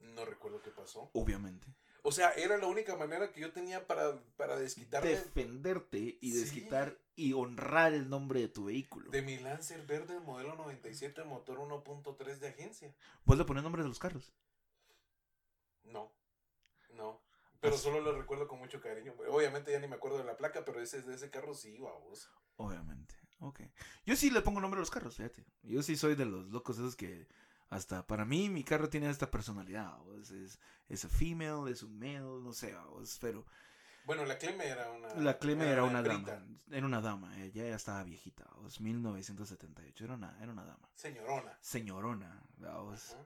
No 0.00 0.24
recuerdo 0.24 0.60
qué 0.62 0.70
pasó. 0.70 1.10
Obviamente. 1.14 1.66
O 2.02 2.12
sea, 2.12 2.30
era 2.32 2.56
la 2.58 2.66
única 2.66 2.96
manera 2.96 3.30
que 3.32 3.40
yo 3.40 3.52
tenía 3.52 3.86
para, 3.86 4.18
para 4.36 4.56
desquitarme 4.58 5.10
Defenderte 5.10 6.18
y 6.20 6.32
Sí. 6.32 6.40
desquitar 6.40 6.98
y 7.14 7.32
honrar 7.34 7.92
el 7.92 8.08
nombre 8.08 8.40
de 8.40 8.48
tu 8.48 8.64
vehículo. 8.66 9.10
de 9.10 9.20
mi 9.22 9.38
Lancer 9.38 9.84
verde 9.86 10.18
modelo 10.20 10.54
97 10.56 11.24
motor 11.24 11.58
1.3 11.58 12.38
de 12.38 12.48
agencia. 12.48 12.94
¿Vos 13.24 13.36
le 13.36 13.44
pones 13.44 13.62
nombre 13.62 13.82
de 13.82 13.88
los 13.88 13.98
carros? 13.98 14.32
No, 15.84 16.12
no. 16.94 17.20
Pero 17.60 17.74
Así- 17.74 17.84
solo 17.84 18.00
lo 18.00 18.16
recuerdo 18.18 18.48
con 18.48 18.58
mucho 18.58 18.80
cariño. 18.80 19.14
Obviamente 19.28 19.70
ya 19.72 19.78
ni 19.80 19.86
me 19.88 19.96
acuerdo 19.96 20.18
de 20.18 20.24
la 20.24 20.36
placa, 20.36 20.64
pero 20.64 20.80
ese 20.80 21.02
de 21.02 21.14
ese 21.14 21.30
carro 21.30 21.54
sí, 21.54 21.78
vamos. 21.78 22.30
Obviamente. 22.56 23.14
Ok. 23.40 23.60
Yo 24.06 24.16
sí 24.16 24.30
le 24.30 24.40
pongo 24.42 24.60
nombre 24.60 24.78
a 24.78 24.80
los 24.80 24.90
carros, 24.90 25.16
fíjate. 25.16 25.44
Yo 25.62 25.82
sí 25.82 25.96
soy 25.96 26.14
de 26.14 26.24
los 26.26 26.46
locos 26.48 26.76
esos 26.76 26.96
que 26.96 27.26
hasta 27.70 28.06
para 28.06 28.24
mí 28.24 28.48
mi 28.50 28.62
carro 28.64 28.88
tiene 28.88 29.08
esta 29.08 29.30
personalidad. 29.30 29.96
¿vos? 29.98 30.30
Es, 30.30 30.58
es 30.88 31.04
a 31.04 31.08
female, 31.08 31.70
es 31.70 31.82
un 31.82 31.98
male, 31.98 32.20
no 32.20 32.52
sé, 32.52 32.74
¿vos? 32.90 33.16
pero 33.20 33.46
Bueno, 34.04 34.24
la 34.24 34.36
Cleme 34.38 34.66
era 34.66 34.90
una. 34.90 35.14
la 35.14 35.38
Cleme 35.38 35.68
era 35.70 35.84
una 35.84 36.02
dama. 36.02 36.44
Era 36.70 36.86
una 36.86 37.00
dama, 37.00 37.36
ella 37.42 37.68
ya 37.68 37.76
estaba 37.76 38.02
viejita, 38.04 38.44
¿vos? 38.56 38.80
1978, 38.80 40.04
era 40.04 40.14
una, 40.14 40.36
era 40.42 40.52
una 40.52 40.64
dama. 40.64 40.88
Señorona. 40.94 41.56
Señorona, 41.60 42.42
¿vos? 42.58 43.16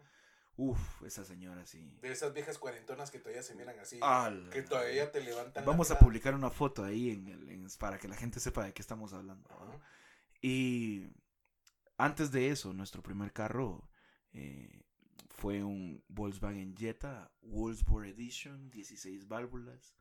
Uf, 0.57 1.03
esa 1.03 1.25
señora 1.25 1.67
sí. 1.67 1.99
De 2.01 2.13
esas 2.13 2.33
viejas 2.33 2.59
cuarentonas 2.59 3.11
que 3.11 3.19
todavía 3.19 3.43
se 3.43 3.57
miran 3.57 3.77
así. 3.81 3.99
Ala. 4.01 4.51
que 4.51 4.63
todavía 4.63 5.11
te 5.11 5.21
levantan. 5.21 5.65
Vamos 5.65 5.91
a 5.91 5.99
publicar 5.99 6.33
una 6.35 6.49
foto 6.51 6.85
ahí 6.85 7.11
en 7.11 7.27
el, 7.27 7.49
en- 7.49 7.67
para 7.79 7.99
que 7.99 8.07
la 8.07 8.15
gente 8.15 8.39
sepa 8.39 8.63
de 8.63 8.73
qué 8.73 8.81
estamos 8.81 9.13
hablando. 9.15 9.51
Y 10.41 11.09
antes 11.97 12.31
de 12.31 12.51
eso, 12.51 12.73
nuestro 12.73 13.03
primer 13.03 13.33
carro 13.33 13.89
eh, 14.35 14.85
fue 15.31 15.63
un 15.63 16.05
Volkswagen 16.09 16.77
Jetta 16.77 17.33
Wolfsburg 17.43 18.09
Edition, 18.09 18.71
16 18.71 19.29
válvulas, 19.29 19.97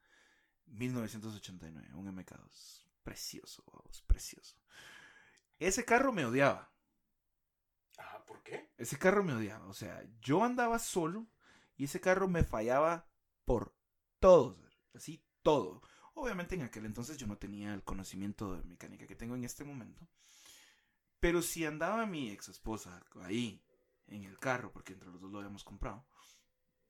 1989, 0.66 1.94
un 1.94 2.16
MK2. 2.16 2.86
Precioso, 3.04 3.64
vamos, 3.72 4.02
precioso. 4.02 4.58
Ese 5.60 5.86
carro 5.86 6.12
me 6.12 6.26
odiaba. 6.26 6.72
Ajá, 7.98 8.26
¿por 8.26 8.42
qué? 8.44 8.72
Ese 8.78 8.98
carro 8.98 9.24
me 9.24 9.34
odiaba. 9.34 9.68
O 9.68 9.74
sea, 9.74 10.04
yo 10.22 10.44
andaba 10.44 10.80
solo 10.80 11.28
y 11.76 11.86
ese 11.86 12.02
carro 12.02 12.28
me 12.28 12.44
fallaba 12.44 13.08
por 13.46 13.76
todo. 14.20 14.58
Así, 14.94 15.24
todo. 15.42 15.82
Obviamente 16.16 16.56
en 16.56 16.62
aquel 16.62 16.86
entonces 16.86 17.18
yo 17.18 17.28
no 17.28 17.38
tenía 17.38 17.74
el 17.74 17.84
conocimiento 17.84 18.56
de 18.56 18.64
mecánica 18.64 19.08
que 19.08 19.16
tengo 19.16 19.36
en 19.36 19.44
este 19.44 19.64
momento. 19.64 20.08
Pero 21.20 21.42
si 21.42 21.66
andaba 21.66 22.06
mi 22.06 22.30
ex 22.30 22.50
esposa 22.50 23.06
ahí, 23.22 23.64
en 24.14 24.24
el 24.26 24.38
carro, 24.40 24.72
porque 24.72 24.94
entre 24.94 25.10
los 25.10 25.20
dos 25.20 25.32
lo 25.32 25.40
habíamos 25.40 25.64
comprado. 25.64 26.06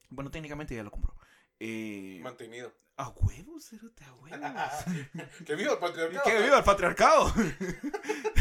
Bueno, 0.09 0.29
técnicamente 0.29 0.75
ya 0.75 0.83
lo 0.83 0.91
compró. 0.91 1.15
Eh, 1.59 2.19
Mantenido. 2.21 2.73
a 2.97 3.09
huevos, 3.09 3.65
cerote, 3.65 4.03
a 4.03 4.13
huevos. 4.15 4.39
que 5.45 5.55
viva 5.55 5.73
el 5.73 5.79
patriarcado. 5.79 6.23
¡Que 6.23 6.43
viva 6.43 6.57
el 6.57 6.63
patriarcado! 6.63 7.33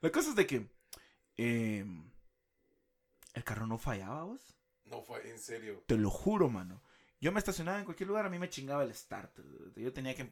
La 0.00 0.10
cosa 0.10 0.30
es 0.30 0.36
de 0.36 0.46
que 0.46 0.70
eh, 1.36 1.84
el 3.34 3.44
carro 3.44 3.66
no 3.66 3.78
fallaba, 3.78 4.24
vos. 4.24 4.56
No 4.84 5.02
fue 5.02 5.28
en 5.30 5.38
serio. 5.38 5.84
Te 5.86 5.96
lo 5.96 6.10
juro, 6.10 6.48
mano. 6.48 6.82
Yo 7.20 7.32
me 7.32 7.38
estacionaba 7.38 7.78
en 7.78 7.84
cualquier 7.84 8.08
lugar, 8.08 8.24
a 8.24 8.30
mí 8.30 8.38
me 8.38 8.48
chingaba 8.48 8.82
el 8.82 8.94
starter. 8.94 9.44
Yo 9.76 9.92
tenía 9.92 10.14
que 10.14 10.22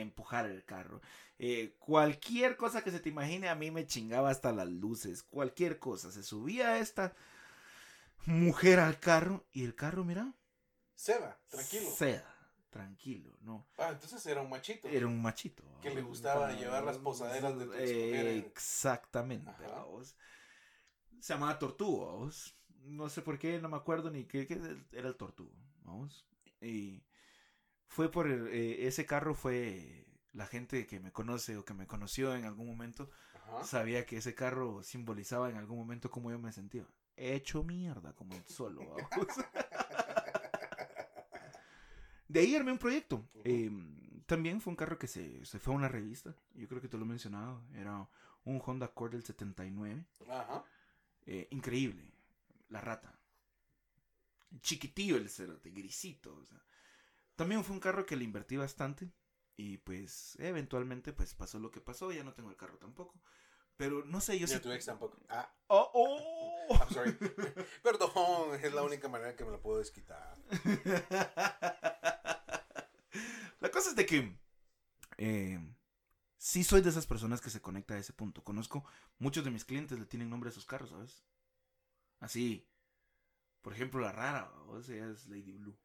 empujar 0.00 0.46
el 0.46 0.64
carro. 0.64 1.02
Eh, 1.38 1.76
cualquier 1.78 2.56
cosa 2.56 2.82
que 2.82 2.90
se 2.90 3.00
te 3.00 3.10
imagine, 3.10 3.48
a 3.50 3.54
mí 3.54 3.70
me 3.70 3.86
chingaba 3.86 4.30
hasta 4.30 4.50
las 4.52 4.68
luces. 4.68 5.22
Cualquier 5.22 5.78
cosa. 5.78 6.10
Se 6.10 6.22
subía 6.22 6.78
esta 6.78 7.14
mujer 8.24 8.80
al 8.80 8.98
carro 8.98 9.46
y 9.52 9.64
el 9.64 9.74
carro, 9.74 10.04
mira. 10.04 10.32
Seba, 10.94 11.38
tranquilo. 11.48 11.90
Seda. 11.90 12.36
Tranquilo, 12.70 13.36
¿no? 13.40 13.66
Ah, 13.78 13.88
entonces 13.90 14.24
era 14.26 14.40
un 14.42 14.48
machito. 14.48 14.86
Era 14.88 15.06
un 15.08 15.20
machito. 15.20 15.64
Que 15.82 15.92
le 15.92 16.02
gustaba 16.02 16.42
Para- 16.42 16.56
llevar 16.56 16.84
las 16.84 16.98
posaderas 16.98 17.58
de 17.58 17.66
mujeres. 17.66 18.44
Exactamente. 18.46 19.50
Se 21.20 21.32
llamaba 21.34 21.58
Tortugo. 21.58 22.30
No 22.84 23.08
sé 23.08 23.22
por 23.22 23.38
qué, 23.40 23.58
no 23.60 23.68
me 23.68 23.76
acuerdo 23.76 24.10
ni 24.10 24.24
qué, 24.24 24.46
qué 24.46 24.60
era 24.92 25.08
el 25.08 25.16
Tortugo, 25.16 25.52
¿vamos? 25.84 26.26
Y 26.60 27.02
fue 27.86 28.10
por 28.10 28.26
el- 28.28 28.48
eh, 28.48 28.86
ese 28.86 29.06
carro 29.06 29.34
fue 29.34 30.06
la 30.32 30.46
gente 30.46 30.86
que 30.86 31.00
me 31.00 31.10
conoce 31.12 31.56
o 31.56 31.64
que 31.64 31.74
me 31.74 31.86
conoció 31.86 32.34
en 32.36 32.44
algún 32.44 32.66
momento 32.66 33.10
Ajá. 33.34 33.64
sabía 33.64 34.06
que 34.06 34.18
ese 34.18 34.34
carro 34.34 34.82
simbolizaba 34.82 35.50
en 35.50 35.56
algún 35.56 35.78
momento 35.78 36.10
cómo 36.10 36.30
yo 36.30 36.38
me 36.38 36.52
sentía. 36.52 36.86
Hecho 37.16 37.64
mierda, 37.64 38.12
como 38.14 38.34
el 38.36 38.44
solo, 38.46 38.80
¿vamos? 39.10 39.26
De 42.28 42.40
ahí 42.40 42.54
armé 42.54 42.72
un 42.72 42.78
proyecto. 42.78 43.28
Eh, 43.44 43.70
también 44.26 44.60
fue 44.60 44.70
un 44.70 44.76
carro 44.76 44.98
que 44.98 45.08
se, 45.08 45.44
se 45.44 45.58
fue 45.58 45.74
a 45.74 45.76
una 45.76 45.88
revista. 45.88 46.34
Yo 46.54 46.68
creo 46.68 46.80
que 46.80 46.88
te 46.88 46.96
lo 46.96 47.04
he 47.04 47.08
mencionado. 47.08 47.60
Era 47.74 48.08
un 48.44 48.62
Honda 48.64 48.86
Accord 48.86 49.12
del 49.12 49.24
79. 49.24 50.04
Ajá. 50.28 50.64
Eh, 51.26 51.48
increíble. 51.50 52.12
La 52.68 52.80
rata. 52.80 53.12
Chiquitillo 54.60 55.16
el 55.16 55.28
cerote, 55.28 55.70
grisito. 55.70 56.34
o 56.34 56.44
sea. 56.44 56.62
También 57.36 57.64
fue 57.64 57.74
un 57.74 57.80
carro 57.80 58.06
que 58.06 58.16
le 58.16 58.24
invertí 58.24 58.56
bastante. 58.56 59.10
Y 59.56 59.78
pues 59.78 60.36
eventualmente 60.40 61.12
pues 61.12 61.34
pasó 61.34 61.58
lo 61.58 61.70
que 61.70 61.80
pasó. 61.80 62.12
Ya 62.12 62.24
no 62.24 62.34
tengo 62.34 62.50
el 62.50 62.56
carro 62.56 62.78
tampoco. 62.78 63.20
Pero 63.76 64.04
no 64.04 64.20
sé, 64.20 64.38
yo 64.38 64.46
a 64.54 64.60
tu 64.60 64.70
ex 64.72 64.86
tampoco. 64.86 65.18
Ah, 65.28 65.50
Oh, 65.68 65.90
oh. 65.94 66.74
I'm 66.74 66.90
sorry. 66.90 67.12
Perdón, 67.82 68.58
es 68.62 68.72
la 68.74 68.82
única 68.82 69.08
manera 69.08 69.34
que 69.36 69.44
me 69.44 69.52
la 69.52 69.60
puedo 69.60 69.78
desquitar. 69.78 70.36
La 73.60 73.70
cosa 73.70 73.90
es 73.90 73.96
de 73.96 74.06
que 74.06 74.36
eh, 75.18 75.58
sí 76.38 76.64
soy 76.64 76.80
de 76.80 76.90
esas 76.90 77.06
personas 77.06 77.40
que 77.40 77.50
se 77.50 77.60
conecta 77.60 77.94
a 77.94 77.98
ese 77.98 78.12
punto. 78.12 78.42
Conozco 78.42 78.84
muchos 79.18 79.44
de 79.44 79.50
mis 79.50 79.64
clientes 79.64 79.98
le 79.98 80.06
tienen 80.06 80.30
nombre 80.30 80.50
a 80.50 80.52
sus 80.52 80.66
carros, 80.66 80.90
¿sabes? 80.90 81.24
Así, 82.20 82.66
por 83.62 83.72
ejemplo, 83.72 84.00
la 84.00 84.12
rara, 84.12 84.50
o 84.68 84.80
sea, 84.82 85.08
es 85.10 85.26
Lady 85.28 85.52
Blue. 85.52 85.76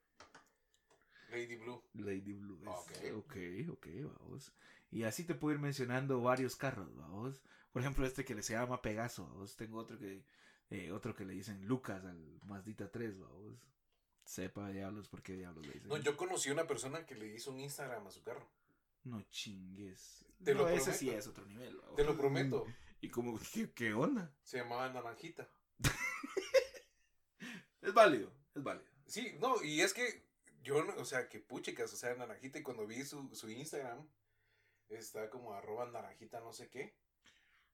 Lady 1.29 1.55
Blue. 1.55 1.81
Lady 1.93 2.33
Blue. 2.33 2.59
es- 2.61 2.67
Ok. 2.67 3.25
ok, 3.25 3.35
ok, 3.71 3.87
vamos. 4.19 4.53
Y 4.91 5.03
así 5.03 5.23
te 5.25 5.35
puedo 5.35 5.53
ir 5.55 5.59
mencionando 5.61 6.21
varios 6.21 6.55
carros, 6.55 6.95
vamos. 6.95 7.41
Por 7.71 7.81
ejemplo, 7.81 8.05
este 8.05 8.23
que 8.23 8.35
le 8.35 8.41
se 8.43 8.53
llama 8.53 8.81
Pegaso, 8.81 9.27
vamos. 9.27 9.55
Tengo 9.57 9.79
otro 9.79 9.97
que 9.99 10.23
eh, 10.69 10.91
otro 10.91 11.13
que 11.13 11.25
le 11.25 11.33
dicen 11.33 11.65
Lucas 11.67 12.03
al 12.05 12.39
Mazdita 12.45 12.89
3, 12.89 13.19
vamos. 13.19 13.59
Sepa 14.23 14.69
diablos 14.71 15.07
por 15.07 15.21
qué 15.21 15.33
diablos 15.33 15.65
le 15.67 15.73
dicen. 15.73 15.89
No, 15.89 15.97
yo 15.97 16.17
conocí 16.17 16.49
a 16.49 16.53
una 16.53 16.65
persona 16.65 17.05
que 17.05 17.13
le 17.15 17.27
hizo 17.27 17.51
un 17.51 17.59
Instagram 17.59 18.07
a 18.07 18.11
su 18.11 18.23
carro. 18.23 18.49
No 19.03 19.21
chingues. 19.29 20.25
Te 20.43 20.53
no, 20.55 20.61
lo 20.61 20.69
ese 20.69 20.77
prometo. 20.85 20.97
sí 20.99 21.09
es 21.11 21.27
otro 21.27 21.45
nivel. 21.45 21.79
Te 21.95 22.03
lo 22.03 22.15
prometo. 22.17 22.65
Y 23.01 23.09
como, 23.09 23.37
¿qué, 23.53 23.69
qué 23.71 23.93
onda? 23.93 24.33
Se 24.41 24.57
llamaba 24.57 24.89
Naranjita. 24.91 25.47
Válido, 27.95 28.31
es 28.53 28.63
válido. 28.63 28.85
Sí, 29.07 29.35
no, 29.39 29.63
y 29.63 29.81
es 29.81 29.93
que 29.93 30.23
yo, 30.61 30.83
no- 30.83 30.95
o 30.97 31.05
sea, 31.05 31.27
que 31.29 31.39
puchicas, 31.39 31.91
o 31.93 31.97
sea, 31.97 32.13
Naranjita, 32.15 32.59
y 32.59 32.63
cuando 32.63 32.85
vi 32.85 33.03
su, 33.05 33.33
su 33.33 33.49
Instagram, 33.49 34.07
está 34.89 35.29
como 35.29 35.53
arroba 35.53 35.85
naranjita 35.89 36.39
no 36.41 36.53
sé 36.53 36.69
qué. 36.69 36.93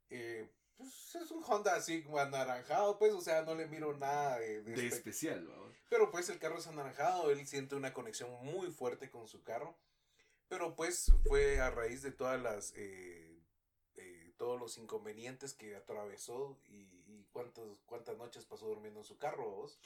Eh, 0.10 0.50
pues 0.78 1.16
es 1.16 1.32
un 1.32 1.44
Honda 1.44 1.76
así 1.76 2.04
como 2.04 2.18
anaranjado, 2.20 2.98
pues, 2.98 3.14
o 3.14 3.22
sea, 3.22 3.44
no 3.44 3.56
le 3.56 3.68
miro 3.68 3.96
nada 3.98 4.40
de, 4.40 4.62
de 4.62 4.72
De 4.76 4.84
espe- 4.90 4.94
especial, 4.94 5.46
vamos. 5.48 5.76
Pero 5.90 6.10
pues 6.12 6.30
el 6.30 6.40
carro 6.40 6.58
es 6.58 6.68
anaranjado, 6.68 7.32
él 7.32 7.46
siente 7.48 7.76
una 7.76 7.94
conexión 7.94 8.30
muy 8.46 8.72
fuerte 8.72 9.10
con 9.10 9.28
su 9.28 9.44
carro. 9.44 9.78
Pero 10.48 10.76
pues 10.76 11.12
fue 11.28 11.60
a 11.62 11.70
raíz 11.70 12.02
de 12.02 12.12
todas 12.12 12.42
las, 12.42 12.74
eh, 12.76 13.40
eh, 13.96 14.34
todos 14.38 14.60
los 14.60 14.78
inconvenientes 14.78 15.54
que 15.54 15.76
atravesó 15.76 16.60
y, 16.68 16.82
y 17.08 17.26
cuántas, 17.32 17.66
cuántas 17.86 18.18
noches 18.18 18.46
pasó 18.46 18.68
durmiendo 18.68 19.00
en 19.00 19.06
su 19.06 19.18
carro, 19.18 19.50
vos. 19.50 19.80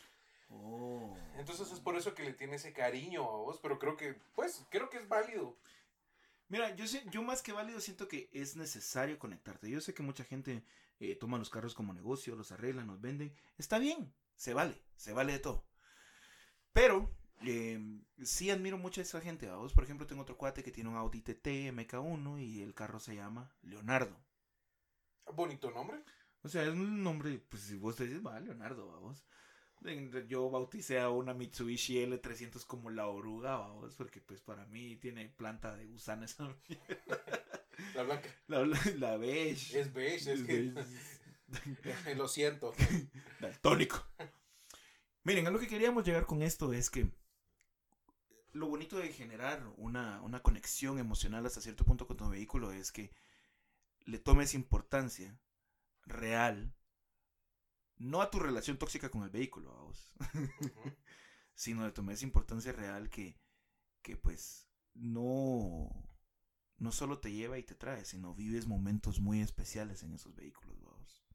Oh. 0.49 1.15
Entonces 1.37 1.71
es 1.71 1.79
por 1.79 1.95
eso 1.95 2.13
que 2.13 2.23
le 2.23 2.33
tiene 2.33 2.55
ese 2.55 2.73
cariño 2.73 3.23
a 3.23 3.37
vos, 3.37 3.59
pero 3.61 3.79
creo 3.79 3.97
que, 3.97 4.13
pues, 4.35 4.65
creo 4.69 4.89
que 4.89 4.97
es 4.97 5.07
válido. 5.07 5.57
Mira, 6.47 6.75
yo, 6.75 6.87
sé, 6.87 7.03
yo 7.11 7.23
más 7.23 7.41
que 7.41 7.53
válido 7.53 7.79
siento 7.79 8.07
que 8.07 8.29
es 8.31 8.55
necesario 8.55 9.17
conectarte. 9.17 9.69
Yo 9.69 9.81
sé 9.81 9.93
que 9.93 10.03
mucha 10.03 10.23
gente 10.23 10.63
eh, 10.99 11.15
toma 11.15 11.39
los 11.39 11.49
carros 11.49 11.73
como 11.73 11.93
negocio, 11.93 12.35
los 12.35 12.51
arreglan, 12.51 12.87
los 12.87 13.01
venden. 13.01 13.33
Está 13.57 13.79
bien, 13.79 14.13
se 14.35 14.53
vale, 14.53 14.79
se 14.95 15.13
vale 15.13 15.33
de 15.33 15.39
todo. 15.39 15.65
Pero 16.71 17.09
eh, 17.41 17.79
sí 18.23 18.51
admiro 18.51 18.77
mucho 18.77 19.01
a 19.01 19.03
esa 19.03 19.21
gente. 19.21 19.49
Vos, 19.49 19.73
por 19.73 19.83
ejemplo, 19.83 20.05
tengo 20.05 20.21
otro 20.21 20.37
cuate 20.37 20.63
que 20.63 20.71
tiene 20.71 20.89
un 20.89 20.97
Audi 20.97 21.21
TT 21.21 21.71
MK1 21.73 22.41
y 22.43 22.61
el 22.61 22.73
carro 22.73 22.99
se 22.99 23.15
llama 23.15 23.51
Leonardo. 23.63 24.15
Bonito 25.33 25.71
nombre. 25.71 26.03
O 26.43 26.47
sea, 26.47 26.63
es 26.63 26.69
un 26.69 27.01
nombre, 27.01 27.39
pues 27.49 27.63
si 27.63 27.75
vos 27.75 27.95
te 27.95 28.05
dices, 28.05 28.23
va, 28.23 28.39
Leonardo, 28.39 28.87
vamos. 28.87 29.25
Yo 30.27 30.49
bauticé 30.49 30.99
a 30.99 31.09
una 31.09 31.33
Mitsubishi 31.33 31.97
L300 32.03 32.65
como 32.65 32.89
la 32.89 33.07
oruga, 33.07 33.57
vamos, 33.57 33.93
porque 33.95 34.19
pues 34.19 34.41
para 34.41 34.65
mí 34.65 34.95
tiene 34.95 35.29
planta 35.29 35.75
de 35.75 35.85
gusana 35.85 36.25
esa 36.25 36.55
La 37.93 38.03
blanca. 38.03 38.29
La, 38.47 38.65
la 38.97 39.17
beige. 39.17 39.79
Es 39.79 39.93
beige, 39.93 40.33
es, 40.33 40.43
que... 40.43 40.73
Lo 42.15 42.27
siento. 42.27 42.73
Daltónico. 43.39 44.03
Miren, 45.23 45.47
a 45.47 45.51
lo 45.51 45.59
que 45.59 45.67
queríamos 45.67 46.05
llegar 46.05 46.25
con 46.25 46.41
esto 46.41 46.73
es 46.73 46.89
que 46.89 47.11
lo 48.53 48.67
bonito 48.67 48.97
de 48.97 49.11
generar 49.11 49.61
una, 49.77 50.21
una 50.21 50.41
conexión 50.41 50.97
emocional 50.97 51.45
hasta 51.45 51.61
cierto 51.61 51.83
punto 51.83 52.07
con 52.07 52.17
tu 52.17 52.29
vehículo 52.29 52.71
es 52.71 52.91
que 52.91 53.11
le 54.05 54.17
tomes 54.17 54.53
importancia 54.53 55.37
real 56.05 56.73
no 57.97 58.21
a 58.21 58.29
tu 58.29 58.39
relación 58.39 58.77
tóxica 58.77 59.09
con 59.09 59.23
el 59.23 59.29
vehículo, 59.29 59.73
vamos, 59.73 60.13
sino 61.55 61.83
de 61.83 61.91
tomar 61.91 62.15
esa 62.15 62.25
importancia 62.25 62.71
real 62.71 63.09
que, 63.09 63.39
que 64.01 64.17
pues 64.17 64.67
no, 64.93 65.89
no 66.77 66.91
solo 66.91 67.19
te 67.19 67.31
lleva 67.31 67.57
y 67.57 67.63
te 67.63 67.75
trae, 67.75 68.05
sino 68.05 68.35
vives 68.35 68.67
momentos 68.67 69.19
muy 69.19 69.41
especiales 69.41 70.03
en 70.03 70.13
esos 70.13 70.35
vehículos, 70.35 70.81
vamos. 70.83 71.25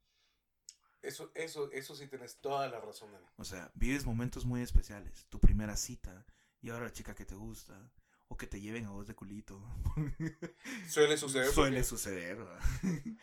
Eso, 1.03 1.33
eso, 1.35 1.71
eso 1.73 1.95
sí 1.95 2.09
tienes 2.09 2.41
toda 2.41 2.69
la 2.69 2.79
razón, 2.79 3.11
Dani. 3.11 3.25
O 3.37 3.45
sea, 3.45 3.73
vives 3.75 4.05
momentos 4.05 4.45
muy 4.45 4.61
especiales. 4.61 5.27
Tu 5.31 5.41
primera 5.41 5.75
cita, 5.77 6.27
y 6.61 6.69
ahora 6.69 6.85
la 6.85 6.93
chica 6.93 7.15
que 7.15 7.25
te 7.25 7.35
gusta, 7.35 7.91
o 8.29 8.37
que 8.37 8.47
te 8.47 8.61
lleven 8.61 8.85
a 8.85 8.91
vos 8.91 9.07
de 9.07 9.15
culito. 9.15 9.63
Suele 10.89 11.17
suceder. 11.17 11.47
Suele 11.53 11.85
suceder. 11.85 12.39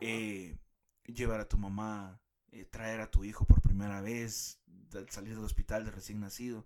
eh, 0.00 0.58
llevar 1.06 1.40
a 1.40 1.48
tu 1.48 1.56
mamá 1.56 2.20
eh, 2.54 2.64
traer 2.64 3.00
a 3.00 3.10
tu 3.10 3.24
hijo 3.24 3.44
por 3.44 3.60
primera 3.60 4.00
vez, 4.00 4.60
salir 5.08 5.34
del 5.34 5.44
hospital 5.44 5.84
de 5.84 5.90
recién 5.90 6.20
nacido. 6.20 6.64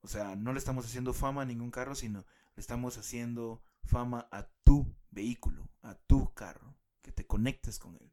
O 0.00 0.08
sea, 0.08 0.34
no 0.34 0.54
le 0.54 0.58
estamos 0.58 0.86
haciendo 0.86 1.12
fama 1.12 1.42
a 1.42 1.44
ningún 1.44 1.70
carro, 1.70 1.94
sino 1.94 2.24
le 2.56 2.60
estamos 2.60 2.96
haciendo 2.96 3.62
fama 3.84 4.28
a 4.32 4.48
tu 4.64 4.86
vehículo, 5.10 5.68
a 5.82 5.94
tu 5.94 6.32
carro, 6.32 6.74
que 7.02 7.12
te 7.12 7.26
conectes 7.26 7.78
con 7.78 7.96
él, 7.96 8.10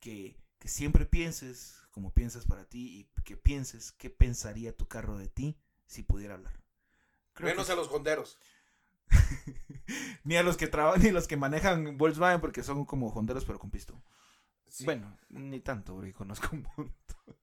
que, 0.00 0.36
que 0.58 0.66
siempre 0.66 1.06
pienses 1.06 1.76
como 1.92 2.12
piensas 2.12 2.46
para 2.46 2.64
ti 2.64 2.98
y 2.98 3.22
que 3.22 3.36
pienses 3.36 3.92
qué 3.92 4.10
pensaría 4.10 4.76
tu 4.76 4.88
carro 4.88 5.18
de 5.18 5.28
ti 5.28 5.56
si 5.86 6.02
pudiera 6.02 6.34
hablar. 6.34 6.60
Menos 7.38 7.70
a 7.70 7.76
los 7.76 7.88
honderos. 7.88 8.38
ni 10.24 10.36
a 10.36 10.42
los 10.42 10.56
que 10.56 10.66
trabajan, 10.66 11.02
ni 11.02 11.10
los 11.10 11.28
que 11.28 11.36
manejan 11.36 11.96
Volkswagen 11.96 12.40
porque 12.40 12.64
son 12.64 12.84
como 12.84 13.08
honderos 13.08 13.44
pero 13.44 13.60
con 13.60 13.70
pisto. 13.70 14.02
Bueno, 14.84 15.18
ni 15.28 15.60
tanto, 15.60 15.94
porque 15.94 16.12
conozco 16.12 16.48
un 16.52 16.62
montón. 16.76 17.36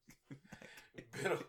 Pero, 1.12 1.39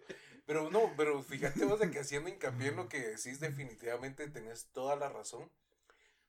pero 0.46 0.70
no, 0.70 0.94
pero 0.96 1.22
fíjate 1.22 1.64
vos 1.64 1.80
de 1.80 1.90
que 1.90 2.00
haciendo 2.00 2.30
hincapié 2.30 2.68
en 2.68 2.76
lo 2.76 2.88
que 2.88 3.00
decís, 3.00 3.40
definitivamente 3.40 4.28
tenés 4.28 4.70
toda 4.72 4.96
la 4.96 5.08
razón. 5.08 5.50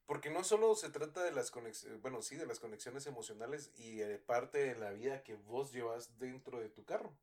Porque 0.05 0.31
no 0.31 0.43
solo 0.43 0.75
se 0.75 0.89
trata 0.89 1.23
de 1.23 1.31
las 1.31 1.51
conexiones, 1.51 2.01
bueno, 2.01 2.23
sí, 2.23 2.35
de 2.35 2.47
las 2.47 2.59
conexiones 2.59 3.05
emocionales 3.05 3.71
y 3.75 3.97
de 3.97 4.17
parte 4.17 4.57
de 4.57 4.75
la 4.75 4.91
vida 4.91 5.23
que 5.23 5.35
vos 5.35 5.71
llevas 5.71 6.17
dentro 6.17 6.59
de 6.59 6.69
tu 6.69 6.83
carro. 6.83 7.15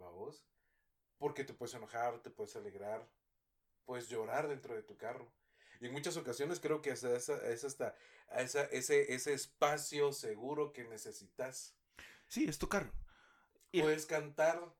¿Va 0.00 0.08
vos? 0.08 0.46
Porque 1.18 1.42
te 1.42 1.52
puedes 1.52 1.74
enojar, 1.74 2.22
te 2.22 2.30
puedes 2.30 2.54
alegrar, 2.54 3.10
puedes 3.84 4.08
llorar 4.08 4.48
dentro 4.48 4.74
de 4.74 4.84
tu 4.84 4.96
carro. 4.96 5.32
Y 5.80 5.86
en 5.86 5.92
muchas 5.92 6.16
ocasiones 6.18 6.60
creo 6.60 6.82
que 6.82 6.90
es, 6.90 7.02
es 7.02 7.64
hasta 7.64 7.96
esa, 8.36 8.64
ese, 8.64 9.14
ese 9.14 9.32
espacio 9.32 10.12
seguro 10.12 10.72
que 10.72 10.84
necesitas. 10.84 11.74
Sí, 12.28 12.44
es 12.44 12.58
tu 12.58 12.68
carro. 12.68 12.92
Puedes 13.72 14.04
cantar, 14.04 14.74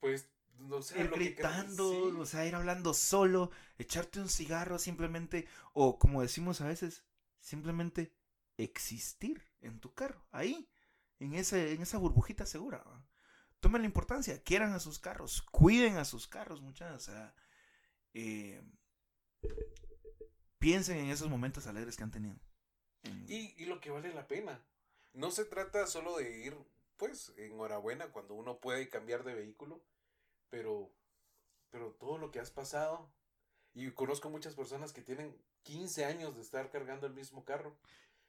pues, 0.00 0.30
no 0.58 0.80
sé. 0.80 1.00
Ir 1.00 1.10
gritando, 1.10 2.18
o 2.18 2.26
sea, 2.26 2.46
ir 2.46 2.54
hablando 2.54 2.94
solo, 2.94 3.50
echarte 3.78 4.20
un 4.20 4.28
cigarro 4.28 4.78
simplemente, 4.78 5.46
o 5.74 5.98
como 5.98 6.22
decimos 6.22 6.60
a 6.60 6.68
veces, 6.68 7.04
simplemente 7.38 8.14
existir 8.56 9.42
en 9.60 9.80
tu 9.80 9.92
carro, 9.92 10.26
ahí, 10.30 10.70
en, 11.18 11.34
ese, 11.34 11.72
en 11.72 11.82
esa 11.82 11.98
burbujita 11.98 12.46
segura. 12.46 12.84
Tomen 13.60 13.82
la 13.82 13.86
importancia, 13.86 14.42
quieran 14.42 14.72
a 14.72 14.80
sus 14.80 14.98
carros, 14.98 15.42
cuiden 15.42 15.98
a 15.98 16.06
sus 16.06 16.26
carros, 16.26 16.62
muchachos. 16.62 17.08
O 17.08 17.12
sea, 17.12 17.34
eh, 18.14 18.62
piensen 20.60 20.98
en 20.98 21.10
esos 21.10 21.28
momentos 21.28 21.66
alegres 21.66 21.96
que 21.96 22.04
han 22.04 22.12
tenido. 22.12 22.36
Y, 23.26 23.54
y 23.60 23.64
lo 23.64 23.80
que 23.80 23.90
vale 23.90 24.14
la 24.14 24.28
pena. 24.28 24.62
No 25.14 25.32
se 25.32 25.44
trata 25.44 25.86
solo 25.88 26.16
de 26.18 26.38
ir, 26.38 26.56
pues, 26.96 27.32
enhorabuena 27.36 28.12
cuando 28.12 28.34
uno 28.34 28.60
puede 28.60 28.88
cambiar 28.88 29.24
de 29.24 29.34
vehículo, 29.34 29.82
pero, 30.50 30.92
pero 31.70 31.92
todo 31.92 32.18
lo 32.18 32.30
que 32.30 32.38
has 32.38 32.50
pasado, 32.50 33.10
y 33.72 33.90
conozco 33.90 34.30
muchas 34.30 34.54
personas 34.54 34.92
que 34.92 35.02
tienen 35.02 35.34
15 35.62 36.04
años 36.04 36.36
de 36.36 36.42
estar 36.42 36.70
cargando 36.70 37.06
el 37.06 37.14
mismo 37.14 37.44
carro. 37.44 37.76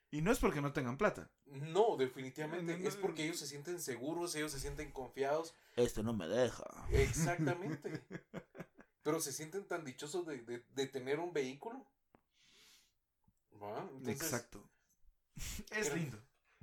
Y 0.09 0.21
no 0.21 0.31
es 0.31 0.39
porque 0.39 0.61
no 0.61 0.73
tengan 0.73 0.97
plata. 0.97 1.29
No, 1.45 1.97
definitivamente. 1.97 2.87
es 2.87 2.95
porque 2.95 3.25
ellos 3.25 3.39
se 3.39 3.47
sienten 3.47 3.79
seguros, 3.79 4.35
ellos 4.35 4.51
se 4.51 4.59
sienten 4.59 4.91
confiados. 4.91 5.53
Esto 5.75 6.01
no 6.01 6.13
me 6.13 6.27
deja. 6.27 6.65
Exactamente. 6.91 8.03
Pero 9.03 9.19
se 9.19 9.31
sienten 9.31 9.65
tan 9.65 9.83
dichosos 9.85 10.25
de, 10.25 10.41
de, 10.41 10.65
de 10.69 10.87
tener 10.87 11.19
un 11.19 11.33
vehículo 11.33 11.85
Exacto. 14.05 14.63
es 15.71 15.93
lindo. 15.93 16.17